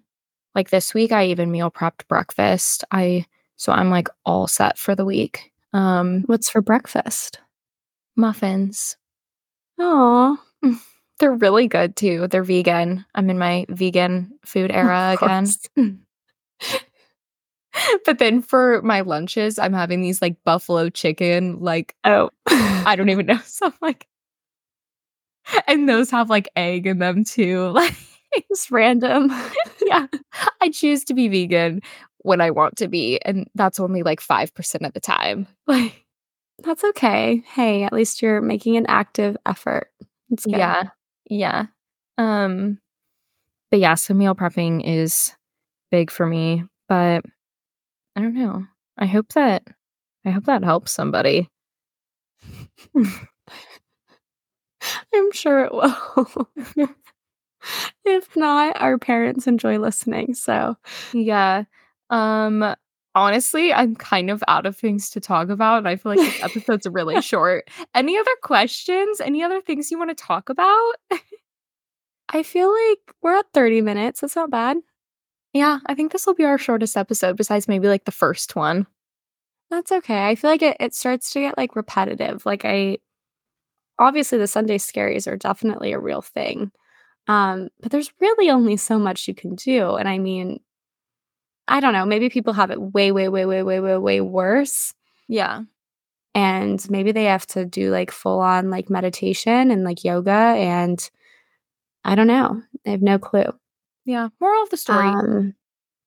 like 0.56 0.70
this 0.70 0.94
week, 0.94 1.12
I 1.12 1.28
even 1.28 1.52
meal 1.52 1.72
prepped 1.72 2.08
breakfast. 2.08 2.84
I 2.92 3.26
so 3.58 3.72
I'm 3.72 3.90
like 3.90 4.08
all 4.26 4.48
set 4.48 4.78
for 4.78 4.96
the 4.96 5.06
week. 5.06 5.52
Um, 5.74 6.24
what's 6.28 6.50
for 6.50 6.62
breakfast? 6.62 7.40
Muffins. 8.16 8.98
Oh, 9.80 10.38
they're 11.20 11.34
really 11.34 11.68
good 11.68 11.96
too. 11.96 12.28
They're 12.28 12.44
vegan. 12.44 13.06
I'm 13.16 13.30
in 13.30 13.40
my 13.40 13.66
vegan 13.70 14.38
food 14.46 14.72
era 14.72 15.18
again. 15.20 15.48
but 18.06 18.20
then 18.20 18.42
for 18.42 18.82
my 18.82 19.02
lunches, 19.02 19.58
I'm 19.60 19.74
having 19.74 20.02
these 20.02 20.22
like 20.22 20.38
buffalo 20.44 20.90
chicken, 20.90 21.60
like 21.60 21.96
oh, 22.04 22.30
I 22.48 22.96
don't 22.96 23.10
even 23.10 23.26
know. 23.26 23.40
So 23.46 23.68
I'm 23.68 23.74
like, 23.82 24.08
and 25.68 25.88
those 25.88 26.10
have 26.12 26.30
like 26.30 26.50
egg 26.56 26.88
in 26.88 27.00
them 27.00 27.24
too. 27.24 27.74
Like 28.36 28.48
Just 28.50 28.72
random. 28.72 29.32
yeah. 29.86 30.08
I 30.60 30.70
choose 30.72 31.04
to 31.04 31.14
be 31.14 31.28
vegan 31.28 31.82
when 32.24 32.42
I 32.42 32.50
want 32.50 32.78
to 32.78 32.88
be. 32.88 33.20
And 33.24 33.48
that's 33.54 33.80
only 33.80 34.02
like 34.02 34.20
5% 34.20 34.88
of 34.88 34.94
the 34.94 35.00
time. 35.00 35.46
Like, 35.68 36.04
that's 36.64 36.84
okay. 36.84 37.44
Hey, 37.46 37.84
at 37.84 37.94
least 37.94 38.24
you're 38.24 38.42
making 38.42 38.76
an 38.76 38.88
active 38.88 39.38
effort. 39.46 39.92
Yeah. 40.48 40.86
Yeah. 41.30 41.68
Um, 42.18 42.80
but 43.70 43.80
yeah, 43.80 43.94
so 43.94 44.16
meal 44.16 44.34
prepping 44.34 44.82
is 44.84 45.36
big 45.94 46.10
for 46.10 46.26
me. 46.26 46.64
But 46.90 47.24
I 48.16 48.22
don't 48.22 48.34
know. 48.34 48.66
I 48.98 49.06
hope 49.06 49.28
that 49.34 49.68
I 50.26 50.32
hope 50.32 50.46
that 50.46 50.64
helps 50.64 50.92
somebody. 50.92 51.48
I'm 55.14 55.32
sure 55.34 55.66
it 55.66 55.72
will 55.72 56.50
if 58.06 58.36
not, 58.36 58.82
our 58.82 58.98
parents 58.98 59.46
enjoy 59.46 59.78
listening. 59.78 60.34
So, 60.34 60.76
yeah. 61.14 61.66
Um 62.10 62.76
honestly, 63.14 63.72
I'm 63.72 63.96
kind 63.96 64.32
of 64.32 64.44
out 64.48 64.66
of 64.66 64.76
things 64.76 65.12
to 65.12 65.20
talk 65.20 65.50
about. 65.50 65.78
And 65.78 65.88
I 65.88 65.96
feel 65.96 66.16
like 66.16 66.22
this 66.22 66.44
episode's 66.58 66.88
really 66.88 67.22
short. 67.22 67.70
Any 67.94 68.18
other 68.18 68.36
questions? 68.42 69.22
Any 69.22 69.44
other 69.44 69.62
things 69.62 69.92
you 69.92 70.00
want 70.00 70.10
to 70.10 70.16
talk 70.16 70.50
about? 70.50 70.94
I 72.30 72.42
feel 72.42 72.74
like 72.74 73.16
we're 73.22 73.38
at 73.38 73.46
30 73.54 73.82
minutes. 73.82 74.22
That's 74.22 74.36
not 74.36 74.50
bad. 74.50 74.78
Yeah, 75.54 75.80
I 75.86 75.94
think 75.94 76.12
this 76.12 76.26
will 76.26 76.34
be 76.34 76.46
our 76.46 76.58
shortest 76.58 76.98
episode 76.98 77.38
besides 77.38 77.68
maybe 77.68 77.88
like 77.88 78.06
the 78.06 78.12
first 78.12 78.56
one. 78.56 78.88
That's 79.70 79.92
okay. 79.92 80.28
I 80.28 80.36
feel 80.36 80.50
like 80.50 80.62
it, 80.62 80.78
it 80.80 80.94
starts 80.96 81.32
to 81.34 81.42
get 81.42 81.58
like 81.58 81.76
repetitive. 81.76 82.46
Like 82.46 82.66
I 82.66 82.98
obviously 84.00 84.38
the 84.38 84.48
Sunday 84.48 84.78
scaries 84.78 85.28
are 85.32 85.38
definitely 85.38 85.94
a 85.94 86.00
real 86.00 86.22
thing. 86.22 86.72
Um, 87.28 87.70
but 87.82 87.92
there's 87.92 88.12
really 88.20 88.50
only 88.50 88.78
so 88.78 89.00
much 89.00 89.28
you 89.28 89.34
can 89.34 89.56
do. 89.56 89.96
And 89.96 90.10
I 90.10 90.18
mean, 90.18 90.60
I 91.68 91.80
don't 91.80 91.94
know, 91.94 92.06
maybe 92.06 92.30
people 92.30 92.54
have 92.54 92.72
it 92.72 92.82
way, 92.82 93.12
way, 93.12 93.30
way, 93.30 93.46
way, 93.46 93.64
way, 93.64 93.80
way, 93.80 93.98
way 93.98 94.22
worse. 94.22 94.94
Yeah. 95.28 95.62
And 96.36 96.86
maybe 96.90 97.12
they 97.12 97.26
have 97.26 97.46
to 97.48 97.66
do 97.66 97.92
like 97.92 98.12
full 98.12 98.40
on 98.40 98.70
like 98.70 98.90
meditation 98.90 99.72
and 99.72 99.84
like 99.84 100.04
yoga. 100.04 100.32
And 100.32 101.10
I 102.04 102.16
don't 102.16 102.28
know. 102.28 102.62
I 102.86 102.90
have 102.92 103.02
no 103.02 103.20
clue. 103.20 103.54
Yeah. 104.06 104.30
Moral 104.40 104.64
of 104.64 104.70
the 104.70 104.78
story. 104.78 105.08
Um, 105.08 105.56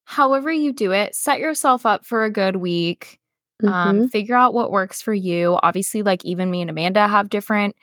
However, 0.06 0.52
you 0.52 0.72
do 0.72 0.92
it, 0.92 1.16
set 1.16 1.40
yourself 1.40 1.84
up 1.84 2.06
for 2.06 2.24
a 2.24 2.30
good 2.30 2.56
week. 2.56 3.18
Um, 3.62 3.68
mm-hmm. 3.68 4.00
Um, 4.02 4.08
figure 4.08 4.36
out 4.36 4.54
what 4.54 4.70
works 4.70 5.02
for 5.02 5.12
you. 5.12 5.58
Obviously, 5.62 6.02
like 6.02 6.24
even 6.24 6.50
me 6.50 6.60
and 6.60 6.70
Amanda 6.70 7.08
have 7.08 7.28
different 7.28 7.74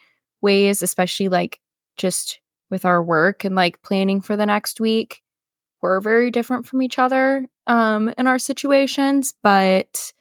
ways, 0.41 0.82
especially 0.82 1.28
like 1.28 1.60
just 1.97 2.39
with 2.69 2.86
our 2.86 3.04
work 3.04 3.43
and 3.43 3.56
like 3.56 3.82
planning 3.82 4.21
for 4.21 4.38
the 4.38 4.45
next 4.45 4.80
week. 4.80 5.21
We're 5.82 5.99
very 5.99 6.32
different 6.32 6.65
from 6.65 6.82
each 6.82 6.97
other 6.97 7.45
um 7.67 8.13
in 8.17 8.28
our 8.28 8.39
situations, 8.39 9.34
but 9.43 10.13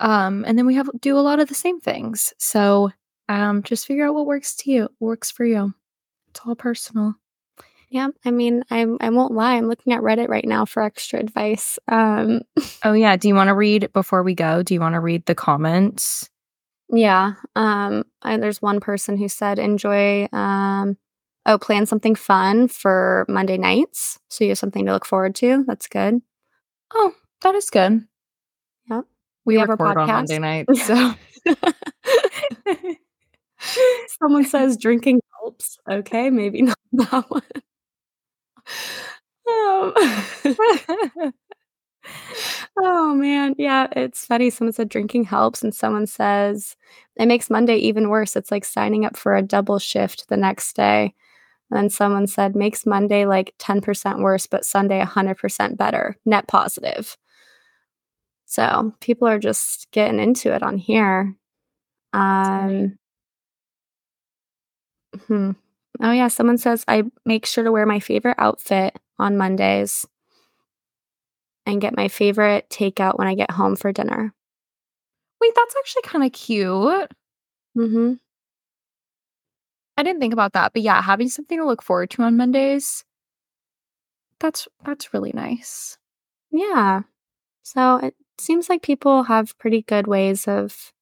um 0.00 0.44
and 0.46 0.58
then 0.58 0.66
we 0.66 0.74
have 0.74 0.90
do 1.00 1.18
a 1.18 1.20
lot 1.20 1.40
of 1.40 1.48
the 1.48 1.54
same 1.54 1.80
things. 1.80 2.34
So 2.38 2.90
um 3.28 3.62
just 3.62 3.86
figure 3.86 4.06
out 4.06 4.14
what 4.14 4.26
works 4.26 4.54
to 4.56 4.70
you, 4.70 4.88
works 5.00 5.30
for 5.30 5.44
you. 5.46 5.74
It's 6.30 6.40
all 6.44 6.54
personal. 6.54 7.14
Yeah, 7.90 8.08
I 8.24 8.30
mean, 8.30 8.64
I 8.70 8.86
I 9.00 9.10
won't 9.10 9.32
lie. 9.32 9.54
I'm 9.54 9.66
looking 9.66 9.94
at 9.94 10.02
Reddit 10.02 10.28
right 10.28 10.46
now 10.46 10.66
for 10.66 10.82
extra 10.82 11.18
advice. 11.18 11.78
Um, 11.88 12.42
oh 12.84 12.92
yeah, 12.92 13.16
do 13.16 13.28
you 13.28 13.34
want 13.34 13.48
to 13.48 13.54
read 13.54 13.92
before 13.92 14.22
we 14.22 14.34
go? 14.34 14.62
Do 14.62 14.74
you 14.74 14.80
want 14.80 14.94
to 14.94 15.00
read 15.00 15.24
the 15.24 15.34
comments? 15.34 16.28
Yeah. 16.90 17.34
Um, 17.56 18.04
I, 18.22 18.36
there's 18.36 18.60
one 18.60 18.80
person 18.80 19.16
who 19.16 19.28
said 19.28 19.58
enjoy. 19.58 20.28
Um, 20.32 20.98
oh, 21.46 21.58
plan 21.58 21.86
something 21.86 22.14
fun 22.14 22.68
for 22.68 23.24
Monday 23.28 23.56
nights, 23.56 24.18
so 24.28 24.44
you 24.44 24.50
have 24.50 24.58
something 24.58 24.84
to 24.84 24.92
look 24.92 25.06
forward 25.06 25.34
to. 25.36 25.64
That's 25.66 25.86
good. 25.86 26.20
Oh, 26.92 27.14
that 27.42 27.54
is 27.54 27.70
good. 27.70 28.06
Yeah. 28.90 29.02
We, 29.44 29.54
we 29.54 29.60
have 29.60 29.70
record 29.70 29.96
on 29.96 30.08
Monday 30.08 30.38
nights, 30.38 30.86
so. 30.86 31.14
Someone 34.20 34.44
says 34.44 34.76
drinking 34.76 35.20
helps. 35.40 35.78
Okay, 35.90 36.30
maybe 36.30 36.62
not 36.62 36.78
that 36.92 37.30
one. 37.30 37.42
Um, 39.48 39.94
oh 42.78 43.14
man, 43.14 43.54
yeah, 43.58 43.86
it's 43.92 44.26
funny. 44.26 44.50
Someone 44.50 44.72
said 44.72 44.88
drinking 44.88 45.24
helps, 45.24 45.62
and 45.62 45.74
someone 45.74 46.06
says 46.06 46.76
it 47.16 47.26
makes 47.26 47.50
Monday 47.50 47.76
even 47.76 48.08
worse. 48.08 48.36
It's 48.36 48.50
like 48.50 48.64
signing 48.64 49.04
up 49.04 49.16
for 49.16 49.36
a 49.36 49.42
double 49.42 49.78
shift 49.78 50.28
the 50.28 50.36
next 50.36 50.76
day. 50.76 51.14
And 51.70 51.76
then 51.76 51.90
someone 51.90 52.26
said 52.26 52.56
makes 52.56 52.86
Monday 52.86 53.26
like 53.26 53.54
10% 53.58 54.20
worse, 54.22 54.46
but 54.46 54.64
Sunday 54.64 55.02
100% 55.02 55.76
better, 55.76 56.16
net 56.24 56.48
positive. 56.48 57.16
So 58.46 58.94
people 59.00 59.28
are 59.28 59.38
just 59.38 59.90
getting 59.90 60.18
into 60.20 60.54
it 60.54 60.62
on 60.62 60.78
here. 60.78 61.34
Um, 62.14 62.98
hmm. 65.26 65.52
Oh, 66.00 66.12
yeah. 66.12 66.28
Someone 66.28 66.58
says, 66.58 66.84
I 66.86 67.04
make 67.24 67.44
sure 67.46 67.64
to 67.64 67.72
wear 67.72 67.86
my 67.86 68.00
favorite 68.00 68.36
outfit 68.38 68.98
on 69.18 69.36
Mondays 69.36 70.06
and 71.66 71.80
get 71.80 71.96
my 71.96 72.08
favorite 72.08 72.68
takeout 72.70 73.18
when 73.18 73.28
I 73.28 73.34
get 73.34 73.50
home 73.50 73.76
for 73.76 73.92
dinner. 73.92 74.32
Wait, 75.40 75.52
that's 75.54 75.74
actually 75.76 76.02
kind 76.02 76.24
of 76.24 76.32
cute. 76.32 77.10
Mm-hmm. 77.76 78.14
I 79.96 80.02
didn't 80.02 80.20
think 80.20 80.32
about 80.32 80.52
that, 80.52 80.72
but 80.72 80.82
yeah, 80.82 81.02
having 81.02 81.28
something 81.28 81.58
to 81.58 81.66
look 81.66 81.82
forward 81.82 82.10
to 82.10 82.22
on 82.22 82.36
Mondays. 82.36 83.04
That's 84.40 84.68
that's 84.84 85.12
really 85.12 85.32
nice. 85.34 85.98
Yeah. 86.50 87.02
So 87.62 87.96
it 87.96 88.14
seems 88.38 88.68
like 88.68 88.82
people 88.82 89.24
have 89.24 89.58
pretty 89.58 89.82
good 89.82 90.06
ways 90.06 90.46
of 90.46 90.92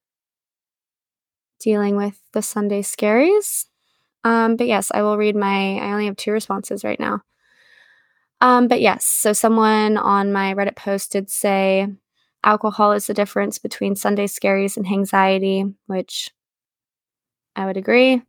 dealing 1.61 1.97
with 1.97 2.19
the 2.33 2.43
Sunday 2.43 2.83
scaries. 2.83 3.67
Um, 4.27 4.57
but 4.57 4.67
yes, 4.67 4.91
I 4.93 5.03
will 5.03 5.17
read 5.17 5.37
my, 5.37 5.77
I 5.79 5.93
only 5.93 6.07
have 6.07 6.17
two 6.17 6.33
responses 6.33 6.83
right 6.83 6.99
now. 6.99 7.23
Um, 8.41 8.67
but 8.67 8.81
yes, 8.81 9.05
so 9.05 9.33
someone 9.33 9.97
on 9.97 10.33
my 10.33 10.53
Reddit 10.53 10.75
post 10.75 11.13
did 11.13 11.31
say 11.31 11.87
alcohol 12.43 12.91
is 12.91 13.07
the 13.07 13.15
difference 13.15 13.59
between 13.59 13.95
Sunday 13.95 14.27
scaries 14.27 14.77
and 14.77 14.85
anxiety, 14.85 15.65
which 15.87 16.31
I 17.55 17.67
would 17.67 17.77
agree. 17.77 18.21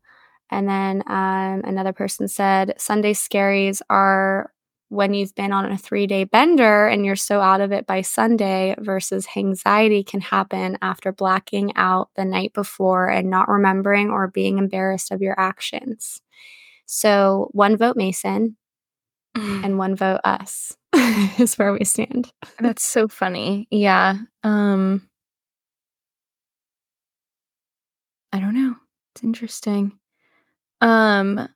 And 0.51 0.69
then 0.69 1.01
um, 1.07 1.63
another 1.65 1.93
person 1.93 2.27
said 2.27 2.75
Sunday 2.77 3.13
scaries 3.13 3.81
are 3.89 4.51
when 4.89 5.13
you've 5.13 5.35
been 5.35 5.51
on 5.51 5.71
a 5.71 5.77
three 5.77 6.07
day 6.07 6.23
bender 6.23 6.87
and 6.87 7.05
you're 7.05 7.15
so 7.15 7.41
out 7.41 7.61
of 7.61 7.71
it 7.71 7.85
by 7.85 8.01
Sunday, 8.01 8.75
versus 8.79 9.27
anxiety 9.35 10.03
can 10.03 10.21
happen 10.21 10.77
after 10.81 11.11
blacking 11.11 11.75
out 11.75 12.09
the 12.15 12.25
night 12.25 12.53
before 12.53 13.09
and 13.09 13.29
not 13.29 13.49
remembering 13.49 14.09
or 14.09 14.27
being 14.27 14.57
embarrassed 14.57 15.11
of 15.11 15.21
your 15.21 15.39
actions. 15.39 16.21
So, 16.85 17.49
one 17.51 17.75
vote 17.75 17.97
Mason 17.97 18.55
and 19.35 19.77
one 19.77 19.95
vote 19.95 20.21
us 20.23 20.75
is 21.39 21.57
where 21.57 21.73
we 21.73 21.83
stand. 21.83 22.31
That's 22.59 22.83
so 22.83 23.07
funny. 23.07 23.67
Yeah. 23.69 24.15
Um, 24.43 25.07
I 28.31 28.39
don't 28.39 28.53
know. 28.53 28.75
It's 29.13 29.23
interesting. 29.23 29.97
Um, 30.81 31.47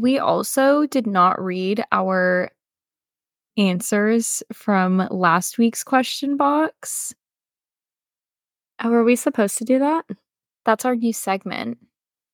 we 0.00 0.18
also 0.18 0.86
did 0.86 1.06
not 1.06 1.40
read 1.40 1.84
our 1.92 2.50
answers 3.56 4.42
from 4.52 5.06
last 5.10 5.58
week's 5.58 5.84
question 5.84 6.36
box. 6.36 7.14
Oh, 8.82 8.90
were 8.90 9.04
we 9.04 9.16
supposed 9.16 9.58
to 9.58 9.64
do 9.64 9.78
that? 9.78 10.04
That's 10.64 10.84
our 10.84 10.96
new 10.96 11.12
segment. 11.12 11.78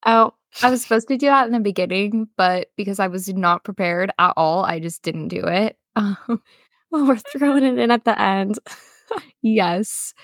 Oh, 0.06 0.32
I 0.62 0.70
was 0.70 0.82
supposed 0.82 1.08
to 1.08 1.16
do 1.16 1.26
that 1.26 1.46
in 1.46 1.52
the 1.52 1.60
beginning, 1.60 2.28
but 2.36 2.70
because 2.76 2.98
I 2.98 3.08
was 3.08 3.28
not 3.28 3.64
prepared 3.64 4.10
at 4.18 4.32
all, 4.36 4.64
I 4.64 4.80
just 4.80 5.02
didn't 5.02 5.28
do 5.28 5.46
it. 5.46 5.76
Um, 5.96 6.16
well, 6.90 7.06
we're 7.06 7.16
throwing 7.16 7.64
it 7.64 7.78
in 7.78 7.90
at 7.90 8.04
the 8.04 8.20
end. 8.20 8.58
yes. 9.42 10.14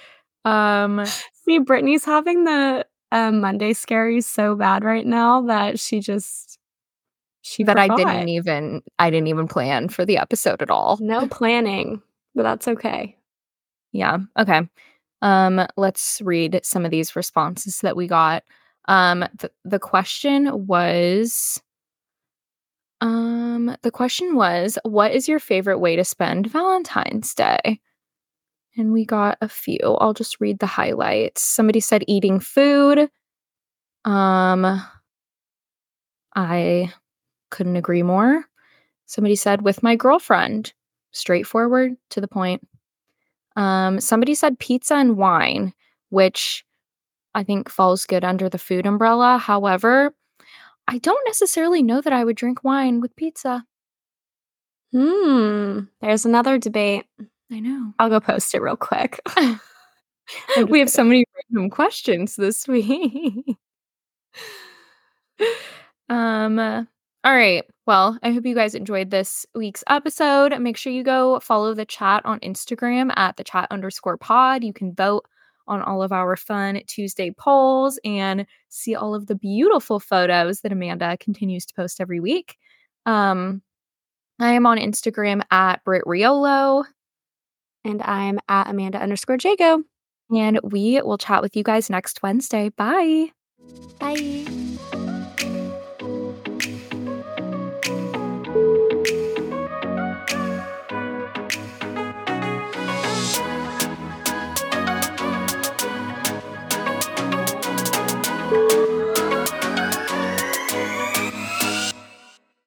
Um, 0.44 1.04
see, 1.44 1.60
Brittney's 1.60 2.04
having 2.04 2.44
the 2.44 2.86
um, 3.12 3.40
Monday 3.40 3.72
scaries 3.72 4.24
so 4.24 4.54
bad 4.54 4.84
right 4.84 5.06
now 5.06 5.42
that 5.42 5.78
she 5.78 6.00
just 6.00 6.45
she 7.46 7.62
that 7.62 7.78
I 7.78 7.86
didn't 7.86 8.28
even 8.28 8.82
I 8.98 9.08
didn't 9.08 9.28
even 9.28 9.46
plan 9.46 9.88
for 9.88 10.04
the 10.04 10.18
episode 10.18 10.62
at 10.62 10.70
all. 10.70 10.98
No 11.00 11.28
planning, 11.28 12.02
but 12.34 12.42
that's 12.42 12.66
okay. 12.66 13.16
Yeah. 13.92 14.18
Okay. 14.36 14.62
Um 15.22 15.64
let's 15.76 16.20
read 16.24 16.58
some 16.64 16.84
of 16.84 16.90
these 16.90 17.14
responses 17.14 17.78
that 17.82 17.96
we 17.96 18.08
got. 18.08 18.42
Um 18.88 19.24
th- 19.38 19.52
the 19.64 19.78
question 19.78 20.66
was 20.66 21.62
um 23.00 23.76
the 23.82 23.92
question 23.92 24.34
was 24.34 24.76
what 24.82 25.12
is 25.12 25.28
your 25.28 25.38
favorite 25.38 25.78
way 25.78 25.94
to 25.94 26.04
spend 26.04 26.48
Valentine's 26.48 27.32
Day? 27.32 27.80
And 28.76 28.92
we 28.92 29.04
got 29.04 29.38
a 29.40 29.48
few. 29.48 29.78
I'll 30.00 30.14
just 30.14 30.40
read 30.40 30.58
the 30.58 30.66
highlights. 30.66 31.42
Somebody 31.42 31.78
said 31.78 32.02
eating 32.08 32.40
food. 32.40 33.08
Um 34.04 34.82
I 36.34 36.92
couldn't 37.50 37.76
agree 37.76 38.02
more. 38.02 38.44
Somebody 39.06 39.36
said, 39.36 39.62
with 39.62 39.82
my 39.82 39.96
girlfriend. 39.96 40.72
Straightforward, 41.12 41.96
to 42.10 42.20
the 42.20 42.28
point. 42.28 42.66
Um, 43.56 44.00
somebody 44.00 44.34
said 44.34 44.58
pizza 44.58 44.94
and 44.96 45.16
wine, 45.16 45.72
which 46.10 46.64
I 47.34 47.42
think 47.42 47.70
falls 47.70 48.04
good 48.04 48.24
under 48.24 48.48
the 48.48 48.58
food 48.58 48.86
umbrella. 48.86 49.38
However, 49.38 50.14
I 50.88 50.98
don't 50.98 51.26
necessarily 51.26 51.82
know 51.82 52.00
that 52.00 52.12
I 52.12 52.24
would 52.24 52.36
drink 52.36 52.64
wine 52.64 53.00
with 53.00 53.16
pizza. 53.16 53.64
Hmm. 54.92 55.80
There's 56.00 56.26
another 56.26 56.58
debate. 56.58 57.06
I 57.50 57.60
know. 57.60 57.94
I'll 57.98 58.10
go 58.10 58.20
post 58.20 58.54
it 58.54 58.60
real 58.60 58.76
quick. 58.76 59.20
we 60.68 60.78
have 60.78 60.90
so 60.90 61.04
many 61.04 61.24
random 61.52 61.70
questions 61.70 62.36
this 62.36 62.66
week. 62.68 63.56
um 66.08 66.88
all 67.26 67.34
right. 67.34 67.64
Well, 67.86 68.16
I 68.22 68.30
hope 68.30 68.46
you 68.46 68.54
guys 68.54 68.76
enjoyed 68.76 69.10
this 69.10 69.44
week's 69.52 69.82
episode. 69.88 70.56
Make 70.60 70.76
sure 70.76 70.92
you 70.92 71.02
go 71.02 71.40
follow 71.40 71.74
the 71.74 71.84
chat 71.84 72.24
on 72.24 72.38
Instagram 72.38 73.12
at 73.16 73.36
the 73.36 73.42
chat 73.42 73.66
underscore 73.72 74.16
pod. 74.16 74.62
You 74.62 74.72
can 74.72 74.94
vote 74.94 75.26
on 75.66 75.82
all 75.82 76.04
of 76.04 76.12
our 76.12 76.36
fun 76.36 76.80
Tuesday 76.86 77.32
polls 77.32 77.98
and 78.04 78.46
see 78.68 78.94
all 78.94 79.12
of 79.12 79.26
the 79.26 79.34
beautiful 79.34 79.98
photos 79.98 80.60
that 80.60 80.70
Amanda 80.70 81.16
continues 81.18 81.66
to 81.66 81.74
post 81.74 82.00
every 82.00 82.20
week. 82.20 82.58
Um, 83.06 83.60
I 84.38 84.52
am 84.52 84.64
on 84.64 84.78
Instagram 84.78 85.42
at 85.50 85.82
Brit 85.82 86.04
Riolo. 86.04 86.84
And 87.84 88.02
I'm 88.02 88.38
at 88.48 88.68
Amanda 88.68 88.98
underscore 89.02 89.38
Jagow. 89.38 89.82
And 90.30 90.60
we 90.62 91.02
will 91.02 91.18
chat 91.18 91.42
with 91.42 91.56
you 91.56 91.64
guys 91.64 91.90
next 91.90 92.22
Wednesday. 92.22 92.68
Bye. 92.68 93.32
Bye. 93.98 94.46